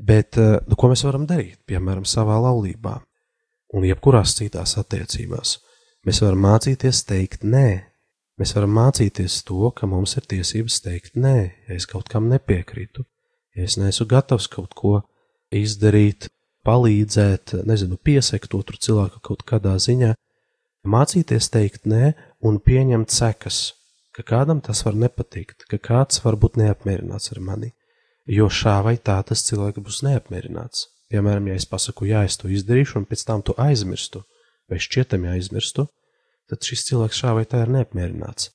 Bet 0.01 0.38
uh, 0.41 0.57
nu, 0.65 0.77
ko 0.77 0.89
mēs 0.91 1.05
varam 1.05 1.27
darīt, 1.29 1.60
piemēram, 1.69 2.07
savā 2.10 2.39
laulībā? 2.41 3.00
un 3.75 3.86
jebkurās 3.88 4.36
citās 4.38 4.75
attiecībās. 4.79 5.57
Mēs 6.07 6.21
varam 6.24 6.43
mācīties 6.45 7.03
teikt 7.07 7.45
nē. 7.48 7.67
Mēs 8.39 8.55
varam 8.57 8.74
mācīties 8.75 9.41
to, 9.48 9.69
ka 9.75 9.88
mums 9.89 10.15
ir 10.17 10.25
tiesības 10.29 10.79
teikt 10.86 11.17
nē, 11.19 11.36
ja 11.67 11.77
es 11.77 11.86
kaut 11.89 12.10
kam 12.10 12.29
nepiekrītu, 12.31 13.03
ja 13.55 13.67
es 13.67 13.77
neesmu 13.77 14.07
gatavs 14.10 14.48
kaut 14.50 14.74
ko 14.77 14.95
izdarīt, 15.53 16.31
palīdzēt, 16.65 17.53
nezinu, 17.67 18.00
piesekt 18.01 18.55
otru 18.57 18.79
cilvēku 18.81 19.21
kaut 19.27 19.45
kādā 19.45 19.75
ziņā. 19.81 20.15
Mācīties 20.89 21.51
teikt 21.53 21.86
nē 21.89 22.15
un 22.41 22.57
pieņemt 22.65 23.13
sekas, 23.13 23.62
ka 24.15 24.23
kādam 24.27 24.61
tas 24.61 24.83
var 24.85 24.97
nepatikt, 24.97 25.65
ka 25.69 25.77
kāds 25.77 26.21
var 26.25 26.37
būt 26.39 26.59
neapmierināts 26.61 27.31
ar 27.35 27.39
mani, 27.43 27.71
jo 28.27 28.49
šā 28.49 28.81
vai 28.85 28.97
tā 28.97 29.17
tas 29.27 29.43
cilvēks 29.47 29.83
būs 29.85 30.01
neapmierināts. 30.07 30.87
Piemēram, 31.11 31.49
ja 31.51 31.59
es 31.59 31.67
pasaku, 31.67 32.07
jā, 32.07 32.23
es 32.23 32.37
to 32.39 32.47
izdarīšu, 32.47 33.01
un 33.01 33.07
pēc 33.07 33.25
tam 33.27 33.41
to 33.43 33.55
aizmirstu, 33.59 34.24
vai 34.71 34.79
šķietami 34.79 35.31
aizmirstu, 35.33 35.87
tad 36.47 36.67
šis 36.67 36.85
cilvēks 36.87 37.24
šā 37.24 37.33
vai 37.35 37.47
tā 37.47 37.65
ir 37.65 37.71
neapmierināts. 37.75 38.51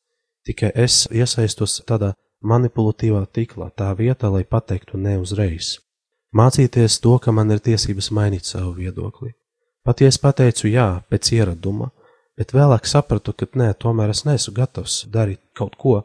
Tikai 0.46 0.70
es 0.78 1.04
iesaistos 1.12 1.80
tādā 1.88 2.14
manipulatīvā 2.46 3.24
tiklā, 3.34 3.68
tā 3.76 3.90
vietā, 3.98 4.30
lai 4.32 4.44
pateiktu 4.44 5.00
ne 5.00 5.16
uzreiz. 5.20 5.76
Mācīties 6.36 7.00
to, 7.02 7.16
ka 7.22 7.32
man 7.32 7.50
ir 7.52 7.62
tiesības 7.64 8.10
mainīt 8.12 8.48
savu 8.48 8.74
viedokli. 8.76 9.32
Pat 9.86 10.02
ja 10.02 10.10
es 10.10 10.18
pateicu 10.18 10.68
jā, 10.68 10.86
pēc 11.10 11.30
ieraduma, 11.36 11.90
bet 12.38 12.54
vēlāk 12.56 12.88
sapratu, 12.88 13.32
ka 13.32 13.48
nē, 13.54 13.72
tomēr 13.82 14.12
es 14.14 14.24
neesmu 14.28 14.54
gatavs 14.56 15.04
darīt 15.12 15.42
kaut 15.56 15.76
ko, 15.80 16.00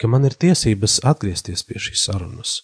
ka 0.00 0.10
man 0.10 0.24
ir 0.24 0.34
tiesības 0.34 1.00
atgriezties 1.06 1.66
pie 1.68 1.80
šīs 1.80 2.06
sarunas 2.08 2.60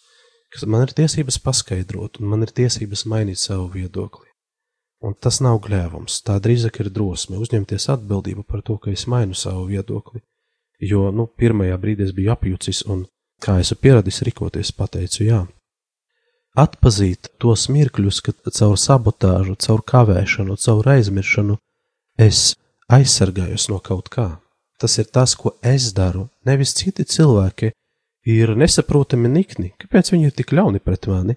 ka 0.51 0.67
man 0.67 0.85
ir 0.85 0.95
tiesības 0.99 1.39
paskaidrot, 1.45 2.19
un 2.21 2.31
man 2.33 2.43
ir 2.47 2.51
tiesības 2.55 3.07
mainīt 3.11 3.39
savu 3.39 3.69
viedokli. 3.75 4.27
Un 5.01 5.15
tas 5.17 5.39
nav 5.41 5.61
gļēvums, 5.65 6.19
tā 6.27 6.37
drīzāk 6.43 6.83
ir 6.83 6.91
drosme 6.93 7.39
uzņemties 7.41 7.89
atbildību 7.95 8.45
par 8.49 8.65
to, 8.67 8.77
ka 8.83 8.91
es 8.93 9.07
mainu 9.09 9.37
savu 9.39 9.65
viedokli. 9.71 10.21
Jo, 10.81 11.09
nu, 11.15 11.29
pirmajā 11.41 11.79
brīdī 11.81 12.05
es 12.09 12.13
biju 12.17 12.35
apjucis, 12.35 12.83
un 12.93 13.07
kā 13.41 13.59
esmu 13.63 13.79
pieradis 13.81 14.21
rīkoties, 14.27 14.75
pateicu 14.77 15.25
jā. 15.25 15.41
Atpazīt 16.59 17.31
tos 17.41 17.69
mirkļus, 17.73 18.21
kad 18.27 18.53
caur 18.59 18.77
sabotāžu, 18.81 19.55
caur 19.65 19.85
kavēšanu, 19.87 20.59
caur 20.61 20.89
aizmiršanu 20.97 21.57
es 22.21 22.57
aizsargājos 22.91 23.69
no 23.71 23.79
kaut 23.79 24.11
kā. 24.13 24.29
Tas 24.81 24.97
ir 24.99 25.11
tas, 25.13 25.35
ko 25.37 25.55
es 25.63 25.91
daru, 25.97 26.29
nevis 26.47 26.73
citi 26.77 27.05
cilvēki, 27.05 27.73
ir 28.29 28.55
nesaprotami 28.57 29.29
nikni, 29.29 29.73
kāpēc 29.81 30.13
viņi 30.13 30.31
ir 30.31 30.37
tik 30.37 30.55
ļauni 30.57 30.81
pret 30.85 31.09
mani, 31.11 31.37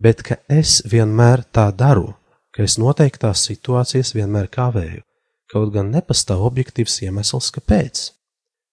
bet 0.00 0.22
ka 0.26 0.38
es 0.50 0.80
vienmēr 0.90 1.44
tā 1.54 1.70
daru, 1.74 2.12
ka 2.54 2.62
es 2.62 2.78
noteiktās 2.78 3.46
situācijas 3.48 4.14
vienmēr 4.14 4.50
kavēju, 4.52 5.02
kaut 5.50 5.72
gan 5.74 5.90
nepastāv 5.94 6.44
objektīvs 6.46 7.00
iemesls, 7.06 7.50
kāpēc. 7.54 8.10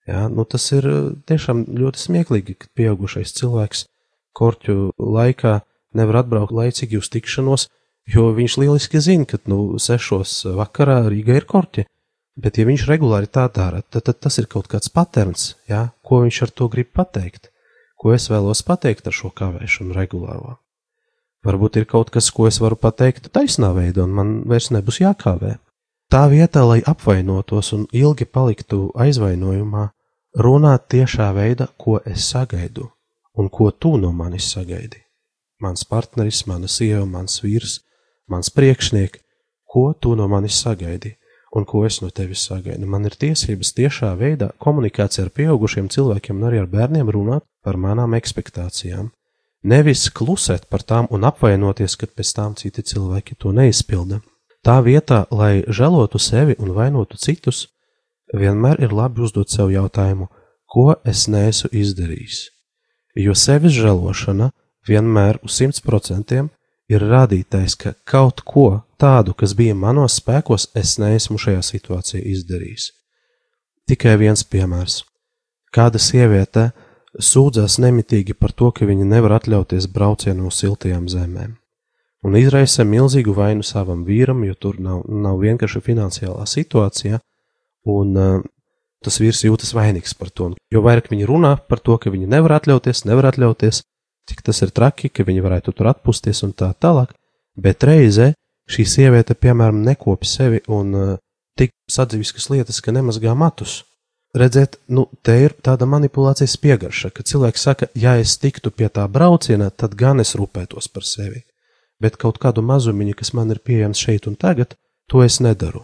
Jā, 0.10 0.26
nu 0.34 0.46
tas 0.50 0.64
ir 0.74 0.88
uh, 0.90 1.02
tiešām 1.30 1.66
ļoti 1.78 2.02
smieklīgi, 2.02 2.58
ka 2.58 2.70
pieaugušais 2.78 3.36
cilvēks 3.38 3.86
korķu 4.38 4.94
laikā 4.98 5.60
nevar 5.98 6.24
atbraukt 6.24 6.56
laicīgi 6.56 6.98
uz 6.98 7.10
tikšanos, 7.14 7.68
jo 8.10 8.32
viņš 8.34 8.58
lieliski 8.64 9.02
zina, 9.04 9.28
ka 9.30 9.38
nu 9.52 9.78
sešos 9.82 10.44
vakarā 10.58 11.04
Rīga 11.12 11.38
ir 11.38 11.46
korķi, 11.50 11.86
bet 12.36 12.58
ja 12.58 12.66
viņš 12.68 12.88
regulāri 12.90 13.28
tā 13.28 13.48
dara, 13.54 13.82
tad, 13.82 14.06
tad 14.10 14.20
tas 14.20 14.38
ir 14.40 14.48
kaut 14.52 14.68
kāds 14.72 14.90
paterns, 14.90 15.56
jā, 15.70 15.90
ko 16.04 16.24
viņš 16.26 16.42
ar 16.48 16.54
to 16.56 16.70
grib 16.72 16.94
pateikt 16.96 17.52
ko 18.02 18.16
es 18.18 18.26
vēlos 18.34 18.64
pateikt 18.66 19.06
ar 19.06 19.14
šo 19.14 19.30
kavēšanu 19.38 19.94
regulāro. 19.94 20.58
Varbūt 21.46 21.78
ir 21.82 21.86
kaut 21.90 22.10
kas, 22.14 22.30
ko 22.34 22.48
es 22.50 22.58
varu 22.62 22.78
pateikt 22.78 23.30
taisnā 23.34 23.70
veidā, 23.78 24.06
un 24.08 24.16
man 24.18 24.32
vairs 24.50 24.72
nebūs 24.74 25.02
jākāvē. 25.04 25.56
Tā 26.12 26.24
vietā, 26.34 26.64
lai 26.66 26.82
apvainotos 26.94 27.72
un 27.78 27.86
ilgi 27.94 28.26
paliktu 28.26 28.90
aizvainojumā, 29.06 29.86
runāt 30.46 30.90
tiešā 30.94 31.30
veidā, 31.38 31.70
ko 31.78 32.00
es 32.06 32.26
sagaidu 32.34 32.90
un 33.38 33.48
ko 33.50 33.70
tu 33.72 33.96
no 34.02 34.12
manis 34.12 34.50
sagaidi. 34.52 35.00
Mans 35.62 35.86
partneris, 35.88 36.42
mana 36.50 36.68
sieva, 36.68 37.06
mans 37.06 37.38
vīrs, 37.46 37.80
mans 38.28 38.50
priekšnieks, 38.52 39.22
ko 39.72 39.94
tu 39.94 40.18
no 40.18 40.28
manis 40.28 40.58
sagaidi 40.58 41.14
un 41.52 41.66
ko 41.66 41.86
es 41.86 42.00
no 42.02 42.10
tevis 42.10 42.46
sagaidu. 42.48 42.88
Man 42.88 43.06
ir 43.08 43.16
tiesības 43.20 43.74
tiešā 43.78 44.12
veidā 44.20 44.52
komunikācijā 44.64 45.28
ar 45.28 45.34
pieaugušiem 45.36 45.90
cilvēkiem 45.92 46.40
un 46.40 46.48
arī 46.50 46.62
ar 46.62 46.70
bērniem 46.72 47.12
runāt 47.12 47.44
par 47.64 47.78
manām 47.78 48.16
ekspektācijām. 48.18 49.12
Nevis 49.64 50.08
klusēt 50.10 50.66
par 50.72 50.82
tām 50.82 51.08
un 51.14 51.28
apvainoties, 51.28 51.96
kad 52.00 52.14
pēc 52.18 52.34
tam 52.38 52.56
citi 52.58 52.82
cilvēki 52.82 53.38
to 53.38 53.52
neizpilda. 53.54 54.22
Tā 54.66 54.80
vietā, 54.86 55.26
lai 55.30 55.62
žēlotu 55.68 56.22
sevi 56.22 56.56
un 56.62 56.74
vainotu 56.74 57.18
citus, 57.18 57.68
vienmēr 58.34 58.82
ir 58.82 58.94
labi 58.94 59.22
uzdot 59.26 59.50
sev 59.50 59.70
jautājumu, 59.74 60.30
ko 60.72 60.96
es 61.06 61.28
neesmu 61.28 61.70
izdarījis. 61.74 62.48
Jo 63.18 63.36
sevis 63.36 63.76
žēlošana 63.76 64.52
vienmēr 64.88 65.42
uz 65.44 65.58
simt 65.60 65.82
procentiem 65.86 66.50
ir 66.92 67.06
rādītais, 67.08 67.78
ka 67.80 67.94
kaut 68.08 68.44
ko 68.48 68.84
tādu, 69.02 69.34
kas 69.38 69.56
bija 69.58 69.76
manos 69.78 70.20
spēkos, 70.20 70.70
es 70.78 70.98
neesmu 71.02 71.40
šajā 71.42 71.64
situācijā 71.66 72.22
izdarījis. 72.34 72.92
Tikai 73.90 74.18
viens 74.22 74.44
piemērs. 74.48 75.02
Kāda 75.72 76.00
sieviete 76.02 76.70
sūdzās 77.16 77.80
nemitīgi 77.82 78.36
par 78.38 78.54
to, 78.56 78.70
ka 78.76 78.88
viņa 78.88 79.08
nevar 79.08 79.38
atļauties 79.40 79.90
braucienu 79.92 80.50
uz 80.50 80.60
siltajām 80.62 81.08
zemēm, 81.12 81.56
un 82.28 82.40
izraisa 82.40 82.86
milzīgu 82.88 83.36
vainu 83.36 83.66
savam 83.68 84.04
vīram, 84.08 84.44
jo 84.48 84.56
tur 84.56 84.80
nav, 84.80 85.06
nav 85.08 85.40
vienkārši 85.42 85.84
finansiālā 85.84 86.48
situācija, 86.48 87.22
un 87.92 88.18
uh, 88.20 88.44
tas 89.04 89.20
vīrs 89.24 89.46
jūtas 89.48 89.74
vainīgs 89.76 90.14
par 90.18 90.30
to. 90.30 90.52
Jo 90.72 90.84
vairāk 90.86 91.10
viņi 91.12 91.28
runā 91.30 91.56
par 91.68 91.82
to, 91.84 91.98
ka 91.98 92.14
viņi 92.14 92.30
nevar 92.30 92.60
atļauties, 92.60 93.06
nevar 93.10 93.32
atļauties, 93.32 93.82
cik 94.32 94.42
tas 94.48 94.64
ir 94.64 94.72
traki, 94.72 95.12
ka 95.12 95.28
viņi 95.28 95.44
varētu 95.44 95.76
tur 95.76 95.92
atpūsties 95.92 96.42
un 96.48 96.56
tā 96.58 96.72
tālāk, 96.80 97.12
bet 97.60 97.84
reizē 97.84 98.32
šī 98.72 98.88
sieviete, 98.88 99.36
piemēram, 99.36 99.84
nekopja 99.84 100.30
sevi 100.30 100.64
un 100.72 100.96
uh, 100.96 101.16
tik 101.60 101.76
sadzīviskas 101.92 102.50
lietas, 102.54 102.80
ka 102.82 102.96
nemazgā 102.96 103.36
matus. 103.36 103.82
Redzēt, 104.32 104.78
nu, 104.88 105.10
te 105.28 105.36
ir 105.44 105.58
tāda 105.60 105.84
manipulācijas 105.92 106.56
piegarša, 106.64 107.12
ka 107.12 107.26
cilvēks 107.28 107.66
saka, 107.68 107.90
ja 108.00 108.16
es 108.16 108.38
tiktu 108.40 108.72
pie 108.72 108.88
tā 108.88 109.04
brauciena, 109.12 109.68
tad 109.70 109.98
gan 110.00 110.24
es 110.24 110.38
rūpētos 110.40 110.88
par 110.94 111.04
sevi. 111.04 111.44
bet 112.02 112.16
kaut 112.18 112.40
kādu 112.42 112.64
mazumiņu, 112.66 113.14
kas 113.14 113.30
man 113.38 113.54
ir 113.54 113.60
pieejams 113.62 114.00
šeit 114.02 114.26
un 114.26 114.34
tagad, 114.34 114.74
to 115.06 115.22
es 115.22 115.38
nedaru. 115.38 115.84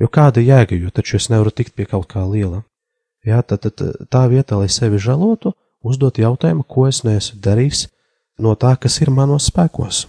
Jo 0.00 0.08
kāda 0.08 0.40
jēga, 0.40 0.78
jo 0.80 0.88
taču 0.88 1.18
es 1.18 1.28
nevaru 1.28 1.52
tikt 1.52 1.74
pie 1.76 1.84
kaut 1.84 2.06
kā 2.08 2.22
liela. 2.24 2.62
Jā, 3.28 3.42
tad, 3.44 3.66
tad 3.66 4.08
tā 4.08 4.22
vietā, 4.32 4.56
lai 4.56 4.70
sevi 4.72 4.96
žalotu, 4.96 5.52
uzdot 5.84 6.20
jautājumu, 6.20 6.64
ko 6.68 6.86
es 6.88 7.02
neesmu 7.06 7.40
darījis 7.44 7.86
no 8.40 8.54
tā, 8.56 8.76
kas 8.80 9.00
ir 9.00 9.12
manos 9.12 9.50
spēkos. 9.50 10.06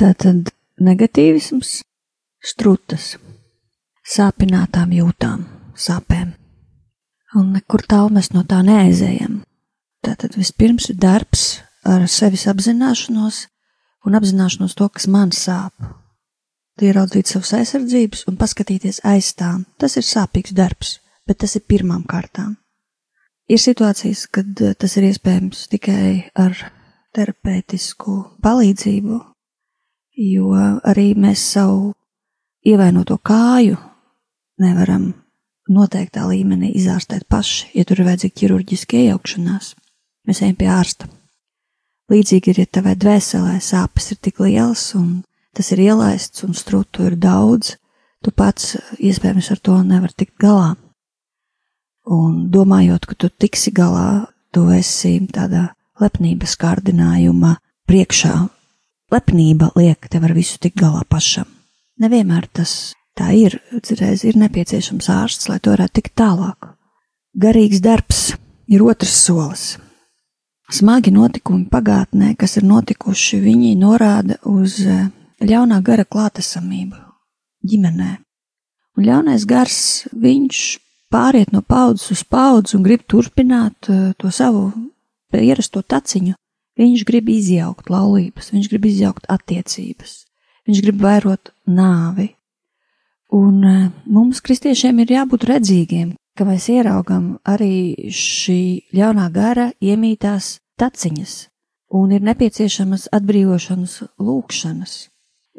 Tātad 0.00 0.48
negatīvisms, 0.80 1.82
strutas, 2.40 3.18
sāpinātām 4.00 4.94
jūtām, 4.96 5.42
sāpēm. 5.76 6.30
Un 7.36 7.50
nekur 7.52 7.84
tālu 7.84 8.14
mēs 8.16 8.30
no 8.32 8.40
tā 8.48 8.62
neaizējam. 8.64 9.42
Tātad 10.00 10.38
vispirms 10.40 10.88
ir 10.88 10.96
darbs 11.02 11.42
ar 11.84 12.06
sevis 12.08 12.46
apzināšanos 12.48 13.42
un 14.08 14.16
apzināšanos 14.16 14.72
to, 14.78 14.88
kas 14.88 15.04
man 15.04 15.34
sāp. 15.36 15.76
Ieraudzīt 16.80 17.28
savas 17.28 17.52
aizsardzības 17.58 18.24
un 18.30 18.40
paskatīties 18.40 19.02
aiz 19.04 19.34
tām. 19.36 19.66
Tas 19.76 19.98
ir 20.00 20.06
sāpīgs 20.08 20.56
darbs, 20.56 20.94
bet 21.28 21.42
tas 21.44 21.58
ir 21.60 21.66
pirmām 21.68 22.06
kārtām. 22.08 22.56
Ir 23.52 23.60
situācijas, 23.60 24.24
kad 24.32 24.64
tas 24.80 24.96
ir 24.96 25.10
iespējams 25.10 25.66
tikai 25.74 26.30
ar 26.40 26.56
terapeitisku 27.12 28.16
palīdzību, 28.40 29.20
jo 30.20 30.52
arī 30.84 31.14
mēs 31.16 31.42
savu 31.54 31.94
ievainoto 32.66 33.16
kāju 33.24 33.78
nevaram 34.60 35.12
noteiktā 35.70 36.26
līmenī 36.28 36.74
izārstēt 36.76 37.24
paši, 37.30 37.70
ja 37.78 37.86
tur 37.86 38.02
ir 38.02 38.10
vajadzīga 38.10 38.36
ķirurģiska 38.40 39.00
iejaukšanās. 39.00 39.72
Mēs 40.28 40.42
ejam 40.42 40.58
pie 40.58 40.68
ārsta. 40.68 41.08
Līdzīgi 42.10 42.52
ir, 42.52 42.62
ja 42.64 42.66
tavai 42.66 42.96
dvēselē 42.98 43.56
sāpes 43.62 44.10
ir 44.12 44.18
tik 44.20 44.42
lielas 44.42 44.90
un 44.98 45.22
tas 45.56 45.70
ir 45.72 45.84
ielaists 45.86 46.44
un 46.44 46.56
strutu 46.58 47.06
ir 47.06 47.16
daudz, 47.16 47.76
tu 48.20 48.34
pats 48.34 48.74
iespējams 48.98 49.50
ar 49.54 49.62
to 49.62 49.78
nevar 49.86 50.12
tikt 50.12 50.36
galā. 50.42 50.74
Un 52.10 52.48
domājot, 52.50 53.06
ka 53.06 53.14
tu 53.14 53.30
tiksi 53.30 53.70
galā, 53.72 54.26
tu 54.50 54.66
esi 54.74 55.20
tādā 55.30 55.68
lepnības 56.02 56.56
kārdinājuma 56.58 57.54
priekšā 57.86 58.34
lepnība 59.12 59.70
liek 59.76 60.08
tev 60.10 60.24
ar 60.28 60.34
visu 60.36 60.58
tik 60.62 60.76
galā 60.78 61.02
pašam. 61.08 61.48
Nevienmēr 62.00 62.46
tas 62.52 62.94
tā 63.18 63.32
ir, 63.36 63.58
reiz 64.00 64.24
ir 64.24 64.38
nepieciešams 64.40 65.10
ārsts, 65.12 65.50
lai 65.50 65.58
to 65.60 65.74
varētu 65.74 66.00
tikt 66.00 66.16
tālāk. 66.20 66.70
Garīgs 67.36 67.82
darbs 67.84 68.32
ir 68.70 68.82
otrs 68.86 69.14
solis. 69.26 69.64
Smagi 70.70 71.10
notikumi 71.10 71.66
pagātnē, 71.70 72.36
kas 72.38 72.56
ir 72.60 72.66
notikuši, 72.66 73.40
viņi 73.42 73.74
norāda 73.78 74.38
uz 74.46 74.78
eh, 74.86 75.08
ļaunā 75.42 75.80
gara 75.82 76.06
klātesamību 76.06 77.00
ģimenē. 77.66 78.10
Un 78.96 79.06
ļaunais 79.06 79.46
gars, 79.50 79.80
viņš 80.14 80.60
pāriet 81.10 81.50
no 81.50 81.64
paudzes 81.66 82.14
uz 82.14 82.22
paudzi 82.22 82.78
un 82.78 82.86
grib 82.86 83.02
turpināt 83.10 83.90
eh, 83.90 84.12
to 84.16 84.30
savu 84.30 84.70
ierasto 85.34 85.82
taciņu 85.82 86.36
Viņš 86.78 87.04
grib 87.08 87.28
izjaukt 87.32 87.90
laulības, 87.90 88.52
viņš 88.54 88.68
grib 88.70 88.86
izjaukt 88.90 89.26
attiecības, 89.32 90.24
viņš 90.68 90.82
grib 90.84 91.02
vairot 91.02 91.50
nāvi. 91.66 92.30
Un 93.34 93.62
e, 93.66 93.74
mums, 94.10 94.40
kristiešiem, 94.42 95.02
ir 95.02 95.14
jābūt 95.18 95.46
redzīgiem, 95.50 96.14
ka 96.38 96.46
mēs 96.46 96.70
ieraugam 96.72 97.36
arī 97.46 98.10
šī 98.14 98.90
ļaunā 98.96 99.28
gara 99.34 99.68
iemītās 99.82 100.56
taciņas, 100.80 101.34
un 101.94 102.14
ir 102.16 102.24
nepieciešamas 102.26 103.10
atbrīvošanas 103.14 103.96
lūkšanas, 104.18 104.96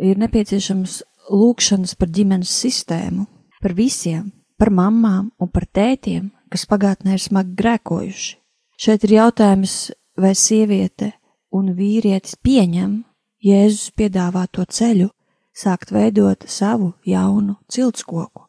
ir 0.04 0.19
nepieciešamas 0.19 1.02
lūkšanas 1.32 1.95
par 2.00 2.12
ģimenes 2.12 2.52
sistēmu, 2.63 3.28
par 3.62 3.76
visiem, 3.78 4.32
par 4.58 4.71
mamām 4.74 5.32
un 5.39 5.52
par 5.52 5.67
tētiem, 5.67 6.32
kas 6.52 6.67
pagātnē 6.67 7.15
ir 7.15 7.24
smagi 7.24 7.56
grēkojuši. 7.60 8.38
Šeit 8.82 9.04
ir 9.06 9.15
jautājums, 9.19 9.91
vai 10.17 10.34
sieviete 10.36 11.13
un 11.52 11.71
vīrietis 11.76 12.38
pieņem 12.43 13.02
Jēzus 13.41 13.89
piedāvāto 13.97 14.65
ceļu, 14.69 15.10
sākt 15.54 15.91
veidot 15.91 16.45
savu 16.47 16.93
jaunu 17.06 17.58
ciltskoku, 17.71 18.45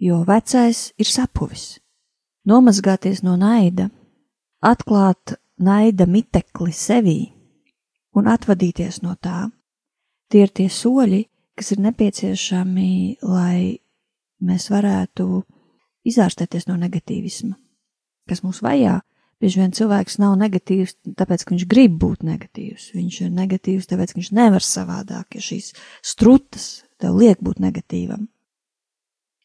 jo 0.00 0.22
vecais 0.24 0.92
ir 0.96 1.08
sapuvis. 1.08 1.78
Nomazgāties 2.48 3.22
no 3.22 3.36
naida, 3.36 3.90
atklāt 4.64 5.36
naida 5.60 6.06
mitekli 6.08 6.72
sevī 6.72 7.18
un 8.16 8.26
atvadīties 8.32 9.02
no 9.04 9.14
tā. 9.20 9.50
Tie 10.32 10.46
ir 10.46 10.50
tie 10.50 10.68
soļi, 10.72 11.26
kas 11.54 11.74
ir 11.74 11.82
nepieciešami, 11.84 13.22
lai 13.22 13.78
mēs 14.42 14.70
varētu 14.72 15.42
izārstēties 16.08 16.66
no 16.70 16.78
negatīvisma, 16.80 17.54
kas 18.28 18.42
mūs 18.42 18.62
vajā, 18.64 18.96
Bieži 19.42 19.58
vien 19.58 19.72
cilvēks 19.74 20.20
nav 20.22 20.36
negatīvs, 20.38 20.92
tāpēc, 21.18 21.42
ka 21.42 21.50
viņš 21.56 21.62
grib 21.66 21.96
būt 21.98 22.20
negatīvs. 22.22 22.92
Viņš 22.94 23.16
ir 23.24 23.32
negatīvs, 23.34 23.88
tāpēc, 23.90 24.12
ka 24.12 24.20
viņš 24.20 24.30
nevar 24.38 24.62
savādāk, 24.62 25.34
ja 25.34 25.42
šīs 25.42 25.72
strutas 25.98 26.68
tev 27.02 27.18
liek 27.18 27.42
būt 27.42 27.58
negatīvam. 27.64 28.28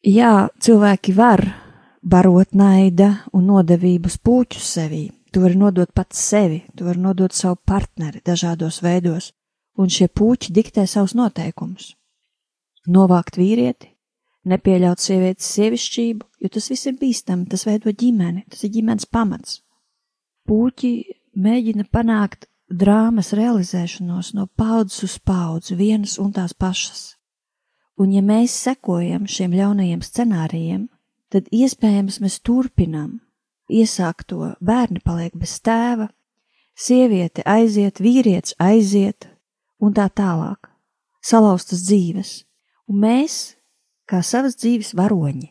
Jā, 0.06 0.52
cilvēki 0.62 1.18
var 1.18 1.42
barot 2.06 2.54
naida 2.54 3.10
un 3.34 3.50
nodevības 3.50 4.22
pūķus 4.22 4.70
sevī. 4.78 5.04
Tu 5.34 5.42
vari 5.42 5.58
nodot 5.58 5.90
pats 5.90 6.22
sevi, 6.30 6.62
tu 6.78 6.86
vari 6.86 7.02
nodot 7.02 7.34
savu 7.34 7.58
partneri 7.66 8.22
dažādos 8.22 8.84
veidos, 8.86 9.34
un 9.82 9.90
šie 9.90 10.12
puķi 10.14 10.54
diktē 10.54 10.86
savus 10.86 11.18
noteikumus. 11.18 11.96
Novākt 12.86 13.42
vīrieti, 13.42 13.96
nepieļaut 14.46 15.02
sievietes 15.02 15.50
sievišķību, 15.58 16.34
jo 16.46 16.54
tas 16.54 16.70
viss 16.70 16.86
ir 16.86 17.02
bīstami, 17.02 17.50
tas 17.50 17.66
veido 17.66 17.90
ģimeni, 17.90 18.46
tas 18.46 18.62
ir 18.64 18.78
ģimenes 18.78 19.10
pamats 19.10 19.64
puķi 20.48 20.94
mēģina 21.38 21.86
panākt 21.92 22.48
drāmas 22.68 23.34
realizēšanos 23.38 24.34
no 24.36 24.48
paudzes 24.60 25.04
uz 25.08 25.20
paudzi 25.20 25.78
vienas 25.80 26.18
un 26.20 26.34
tās 26.36 26.54
pašas. 26.54 27.16
Un 27.98 28.12
ja 28.14 28.22
mēs 28.22 28.54
sekojam 28.68 29.26
šiem 29.26 29.56
ļaunajiem 29.58 30.04
scenārijiem, 30.06 30.88
tad 31.34 31.48
iespējams 31.52 32.20
mēs 32.22 32.40
turpinām 32.46 33.18
iesākto 33.68 34.54
bērni 34.64 35.02
paliek 35.04 35.36
bez 35.36 35.58
tēva, 35.64 36.08
sieviete 36.78 37.44
aiziet, 37.46 38.00
vīrietis 38.00 38.56
aiziet 38.62 39.28
un 39.82 39.96
tā 39.98 40.08
tālāk. 40.14 40.70
Salauztas 41.24 41.84
dzīves, 41.88 42.32
un 42.88 43.02
mēs, 43.04 43.58
kā 44.08 44.22
savas 44.24 44.56
dzīves 44.62 44.94
varoņi, 44.96 45.50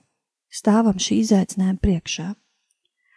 stāvam 0.49 0.97
šī 1.03 1.21
izaicinājuma 1.25 1.83
priekšā. 1.83 2.31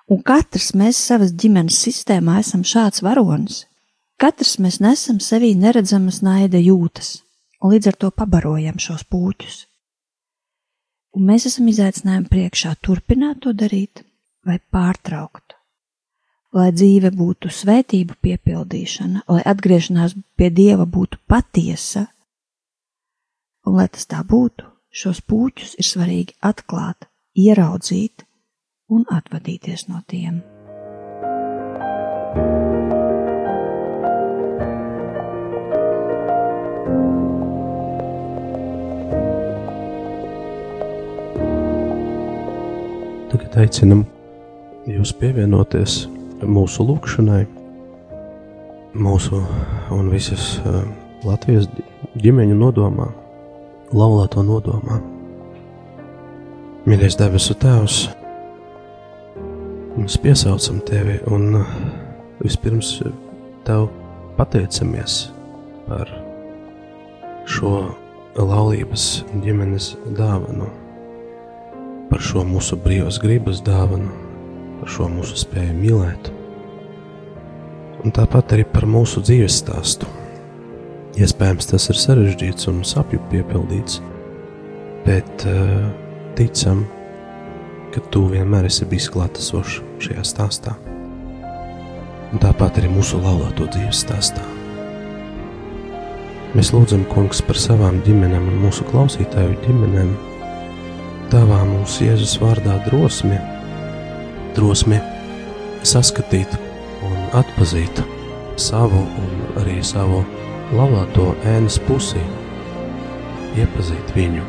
Un 0.10 0.24
katrs 0.26 0.72
mēs 0.74 0.98
savas 1.06 1.36
ģimenes 1.38 1.76
sistēmā 1.86 2.40
esam 2.42 2.64
šāds 2.66 3.04
varonis. 3.06 3.68
Katrs 4.20 4.56
mēs 4.58 4.80
nesam 4.82 5.20
sevī 5.22 5.52
neredzamas 5.56 6.24
naida 6.26 6.58
jūtas, 6.58 7.20
un 7.62 7.76
līdz 7.76 7.92
ar 7.92 7.98
to 8.02 8.10
pabarojam 8.18 8.80
šos 8.82 9.04
pūķus. 9.06 9.60
Un 11.14 11.28
mēs 11.30 11.46
esam 11.50 11.70
izaicinājumi 11.70 12.26
priekšā 12.32 12.74
turpināt 12.82 13.44
to 13.46 13.54
darīt 13.54 14.02
vai 14.46 14.58
pārtraukt. 14.74 15.54
Lai 16.58 16.72
dzīve 16.74 17.12
būtu 17.14 17.52
svētību 17.54 18.18
piepildīšana, 18.26 19.22
lai 19.30 19.44
atgriešanās 19.46 20.16
pie 20.34 20.50
Dieva 20.50 20.88
būtu 20.90 21.20
patiesa, 21.30 22.08
un 23.70 23.78
lai 23.78 23.86
tas 23.94 24.10
tā 24.10 24.24
būtu, 24.26 24.66
šos 24.90 25.22
pūķus 25.22 25.78
ir 25.78 25.86
svarīgi 25.86 26.38
atklāt, 26.50 27.06
ieraudzīt 27.38 28.26
un 28.90 29.06
atvadīties 29.14 29.86
no 29.90 30.02
tiem. 30.10 30.42
Tagad 43.30 43.60
aicinam 43.62 44.04
jūs 44.90 45.14
pievienoties 45.22 46.02
mūsu 46.50 46.86
lūgšanai, 46.90 47.44
mūsu 48.98 49.44
un 49.94 50.10
visas 50.10 50.56
uh, 50.64 50.82
Latvijas 51.28 51.68
ģimeņu 52.18 52.56
nodomā, 52.58 53.10
laulāto 53.94 54.42
nodomā. 54.46 54.98
Mīļais 56.90 57.20
debesu 57.20 57.54
Tēvs, 57.60 58.08
mēs 59.98 60.20
piesaucam 60.22 60.82
Tevi 60.86 61.18
un 61.32 61.62
uh, 61.62 61.72
vispirms 62.44 63.00
Tev 63.68 63.88
pateicamies 64.38 65.22
par 65.88 66.12
šo 67.50 67.74
laulības 68.38 69.26
ģimenes 69.44 69.96
dāvanu 70.18 70.70
par 72.10 72.22
šo 72.26 72.44
mūsu 72.48 72.78
brīvas 72.82 73.20
gribas 73.22 73.62
dāvanu, 73.66 74.10
par 74.80 74.90
šo 74.90 75.08
mūsu 75.14 75.38
spēju 75.44 75.76
mīlēt, 75.78 76.32
un 78.04 78.16
tāpat 78.16 78.56
arī 78.56 78.66
par 78.68 78.88
mūsu 78.90 79.22
dzīves 79.24 79.60
stāstu. 79.62 80.10
Iespējams, 81.20 81.68
tas 81.70 81.90
ir 81.92 82.00
sarežģīts 82.00 82.70
un 82.72 82.82
sapju 82.88 83.20
piepildīts, 83.32 84.00
bet 85.06 85.46
uh, 85.50 85.90
ticam, 86.38 86.86
ka 86.86 86.99
tu 88.14 88.28
vienmēr 88.30 88.68
esi 88.70 88.86
bijis 88.90 89.10
klātesošs 89.14 89.80
šajā 90.06 90.24
stāstā. 90.28 90.76
Un 92.30 92.42
tāpat 92.44 92.78
arī 92.78 92.92
mūsu 92.94 93.18
laulāto 93.24 93.66
dzīves 93.74 94.04
stāstā. 94.06 94.44
Mēs 96.54 96.72
lūdzam, 96.74 97.04
Kungs, 97.10 97.42
par 97.46 97.58
savām 97.62 98.00
ģimenēm 98.06 98.48
un 98.50 98.62
mūsu 98.64 98.86
klausītāju 98.90 99.58
ģimenēm, 99.66 100.14
Dāvā 101.30 101.60
mums 101.62 102.00
Jēzus 102.02 102.40
vārdā 102.42 102.80
drosmi, 102.88 103.38
drosmi 104.58 104.98
saskatīt 105.86 106.56
un 107.06 107.20
atpazīt 107.38 108.02
savu 108.58 109.04
un 109.06 109.60
arī 109.62 109.78
savu 109.86 110.24
laulāto 110.74 111.28
ēnas 111.52 111.78
pusi, 111.86 112.24
iepazīt 113.62 114.16
viņu, 114.18 114.42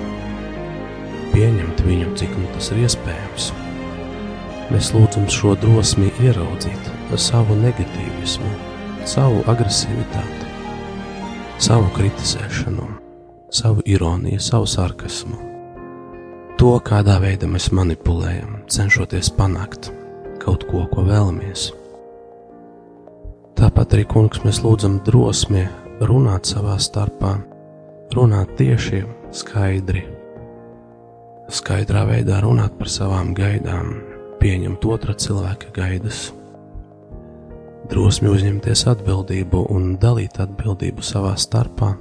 pieņemt 1.35 1.83
viņu, 1.87 2.15
cik 2.21 2.33
nu 2.39 2.47
tas 2.55 2.71
ir 2.75 2.85
iespējams. 2.87 3.51
Mēs 4.71 4.93
lūdzam 4.95 5.27
šo 5.33 5.57
drosmi 5.59 6.13
ieraudzīt, 6.23 6.91
savu 7.19 7.59
negatīvismu, 7.59 8.51
savu 9.09 9.45
agresivitāti, 9.51 10.51
savu 11.59 11.91
kritizēšanu, 11.99 12.91
savu 13.51 13.87
ironiju, 13.89 14.43
savu 14.43 14.69
sarkasmu 14.71 15.51
to, 16.61 16.75
kādā 16.85 17.15
veidā 17.23 17.49
mēs 17.49 17.71
manipulējam, 17.73 18.59
cenšoties 18.69 19.31
panākt 19.33 19.89
kaut 20.43 20.67
ko, 20.69 20.83
ko 20.93 21.07
vēlamies. 21.07 21.71
Tāpat 23.57 23.97
arī, 23.97 24.05
kungs, 24.09 24.43
mēs 24.45 24.61
lūdzam 24.65 24.99
drosmi 25.07 25.63
runāt 26.05 26.51
savā 26.51 26.77
starpā, 26.81 27.39
runāt 28.13 28.53
tieši, 28.61 29.01
skaidri, 29.37 30.05
skaidrā 31.55 32.05
veidā 32.09 32.41
runāt 32.45 32.77
par 32.79 32.91
savām 32.91 33.33
gaidām, 33.37 33.95
pieņemt 34.41 34.85
otra 34.89 35.15
cilvēka 35.19 35.73
gaidas, 35.77 36.31
drosmi 37.91 38.31
uzņemties 38.31 38.87
atbildību 38.93 39.65
un 39.75 39.97
dalīt 40.01 40.39
atbildību 40.43 41.05
savā 41.05 41.35
starpā, 41.41 41.95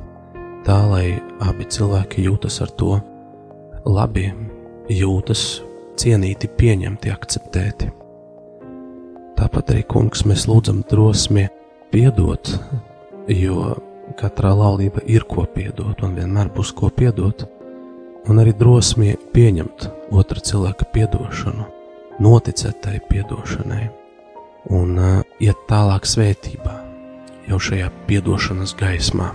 tā 0.67 0.79
lai 0.91 1.05
abi 1.43 1.65
cilvēki 1.65 2.27
jūtas 2.27 2.61
ar 2.65 2.73
to 2.79 2.99
labi 3.89 4.29
jūtas 4.89 5.43
cienīti, 5.99 6.49
pieņemti, 6.59 7.11
akceptēti. 7.11 7.89
Tāpat 9.39 9.73
arī, 9.73 9.83
kungs, 9.87 10.25
mēs 10.27 10.47
lūdzam 10.49 10.81
drosmi 10.89 11.47
piedot, 11.93 12.51
jo 13.31 13.73
katrā 14.19 14.51
laulība 14.55 15.03
ir 15.07 15.25
ko 15.29 15.45
piedot, 15.53 16.03
un 16.03 16.17
vienmēr 16.17 16.51
būs 16.55 16.73
ko 16.75 16.89
piedot, 16.93 17.45
un 18.27 18.41
arī 18.41 18.53
drosmi 18.57 19.15
pieņemt 19.33 19.87
otra 20.11 20.41
cilvēka 20.43 20.89
piedošanu, 20.93 21.67
noticēt 22.19 22.81
tai 22.83 22.97
piedošanai, 23.09 23.85
un 24.75 24.97
uh, 24.97 25.21
iet 25.39 25.59
tālāk 25.69 26.07
svētībā, 26.09 26.75
jau 27.47 27.61
šajā 27.69 27.87
piedošanas 28.09 28.75
gaismā. 28.79 29.31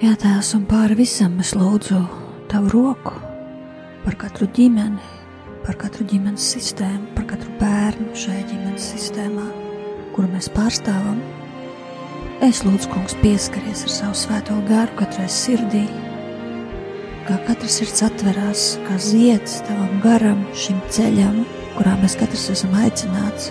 Jā, 0.00 0.14
tēvs, 0.16 0.54
un 0.56 0.68
pāri 0.68 0.96
visam 1.02 1.34
es 1.42 1.52
lūdzu 1.56 1.98
tavu 2.48 2.70
roku 2.72 3.16
par 4.04 4.16
katru 4.20 4.48
ģimeni, 4.56 5.00
par 5.66 5.76
katru 5.80 6.06
ģimenes 6.08 6.46
sistēmu, 6.54 7.10
par 7.16 7.26
katru 7.34 7.52
bērnu 7.60 8.14
šajā 8.16 8.46
ģimenes 8.48 8.86
sistēmā, 8.94 9.44
kuru 10.16 10.30
mēs 10.32 10.48
pārstāvam. 10.56 11.20
Es 12.40 12.62
lūdzu, 12.64 12.88
kungs, 12.88 13.12
pieskaries 13.20 13.82
ar 13.84 13.92
savu 13.92 14.16
svēto 14.16 14.54
garu 14.64 14.94
katrai 14.96 15.26
sirdī, 15.28 15.82
kā 17.26 17.36
katra 17.44 17.68
sirds 17.68 18.00
atverās, 18.06 18.62
kā 18.86 18.96
zieds 18.96 19.58
tavam 19.66 19.98
garam, 20.00 20.40
šim 20.56 20.78
ceļam, 20.88 21.42
kurā 21.76 21.92
mēs 22.00 22.16
katrs 22.16 22.46
esam 22.56 22.72
aicināts. 22.80 23.50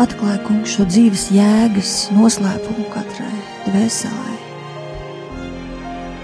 Atklāj, 0.00 0.38
kungs, 0.46 0.76
šo 0.76 0.86
dzīves 0.92 1.26
jēgas 1.34 1.96
noslēpumu 2.14 2.86
katrai 2.94 3.34
dvēselē 3.66 4.38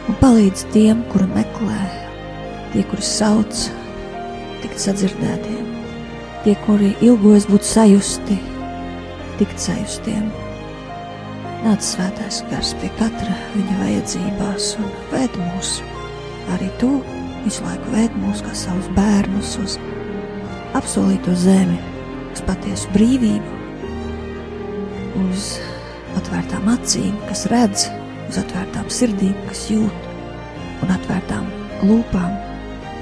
un 0.07 0.19
palīdz 0.23 0.63
tiem, 0.71 1.03
kuri 1.11 1.27
meklē, 1.35 1.83
tie, 2.71 2.87
kuri 2.87 3.03
sauc, 3.03 3.67
tikt 4.63 4.79
sadzirdētiem, 4.79 5.69
tie, 6.47 6.55
kuri 6.71 6.95
ilgojas 7.03 7.51
būt 7.51 7.67
sajusti, 7.67 8.39
tikt 9.41 9.59
sajustiem. 9.59 10.31
Nāc 11.67 11.83
svētais 11.83 12.45
gars 12.47 12.69
pie 12.79 12.87
katra 12.95 13.33
viņa 13.57 13.77
vajadzībās 13.81 14.67
un 14.79 14.91
vēd 15.11 15.35
mūs. 15.41 15.71
Arī 16.55 16.69
tu 16.79 16.91
visu 17.43 17.65
laiku 17.65 17.91
vēd 17.91 18.13
mūs 18.23 18.43
kā 18.47 18.53
savus 18.55 18.87
bērnus 18.95 19.57
uz 19.59 19.75
apsolīto 20.79 21.33
zemi, 21.35 21.81
uz 22.31 22.43
patiesu 22.47 22.93
brīvību, 22.95 23.57
uz 25.25 25.49
atvērtām 26.21 26.69
acīm, 26.71 27.17
kas 27.27 27.43
redz, 27.51 27.89
uz 28.29 28.39
atvērtām 28.45 28.87
sirdīm, 28.87 29.35
kas 29.49 29.65
jūt, 29.73 30.07
un 30.87 30.93
atvērtām 30.95 31.49
lūpām, 31.83 32.37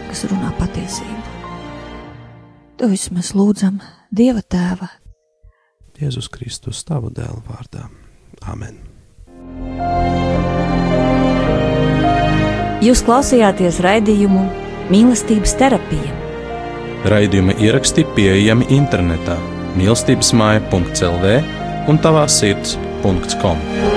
kas 0.08 0.24
runā 0.32 0.54
patiesību. 0.62 1.36
To 2.80 2.88
visu 2.94 3.12
mēs 3.12 3.34
lūdzam 3.36 3.82
Dieva 4.08 4.40
Tēva, 4.40 4.88
Jēzus 6.00 6.32
Kristus, 6.32 6.80
Tava 6.88 7.12
dēla 7.12 7.44
vārdā. 7.44 7.84
Amen! 8.50 8.80
Jūs 12.84 13.00
klausījāties 13.06 13.80
raidījumu 13.84 14.44
Mīlestības 14.92 15.54
terapija. 15.56 16.12
Raidījuma 17.08 17.56
ieraksti 17.60 18.04
pieejami 18.16 18.68
internetā 18.76 19.38
mīlestības 19.78 20.34
māja.clv 20.36 21.34
un 21.88 22.00
tavā 22.04 22.28
sirds.com. 22.30 23.93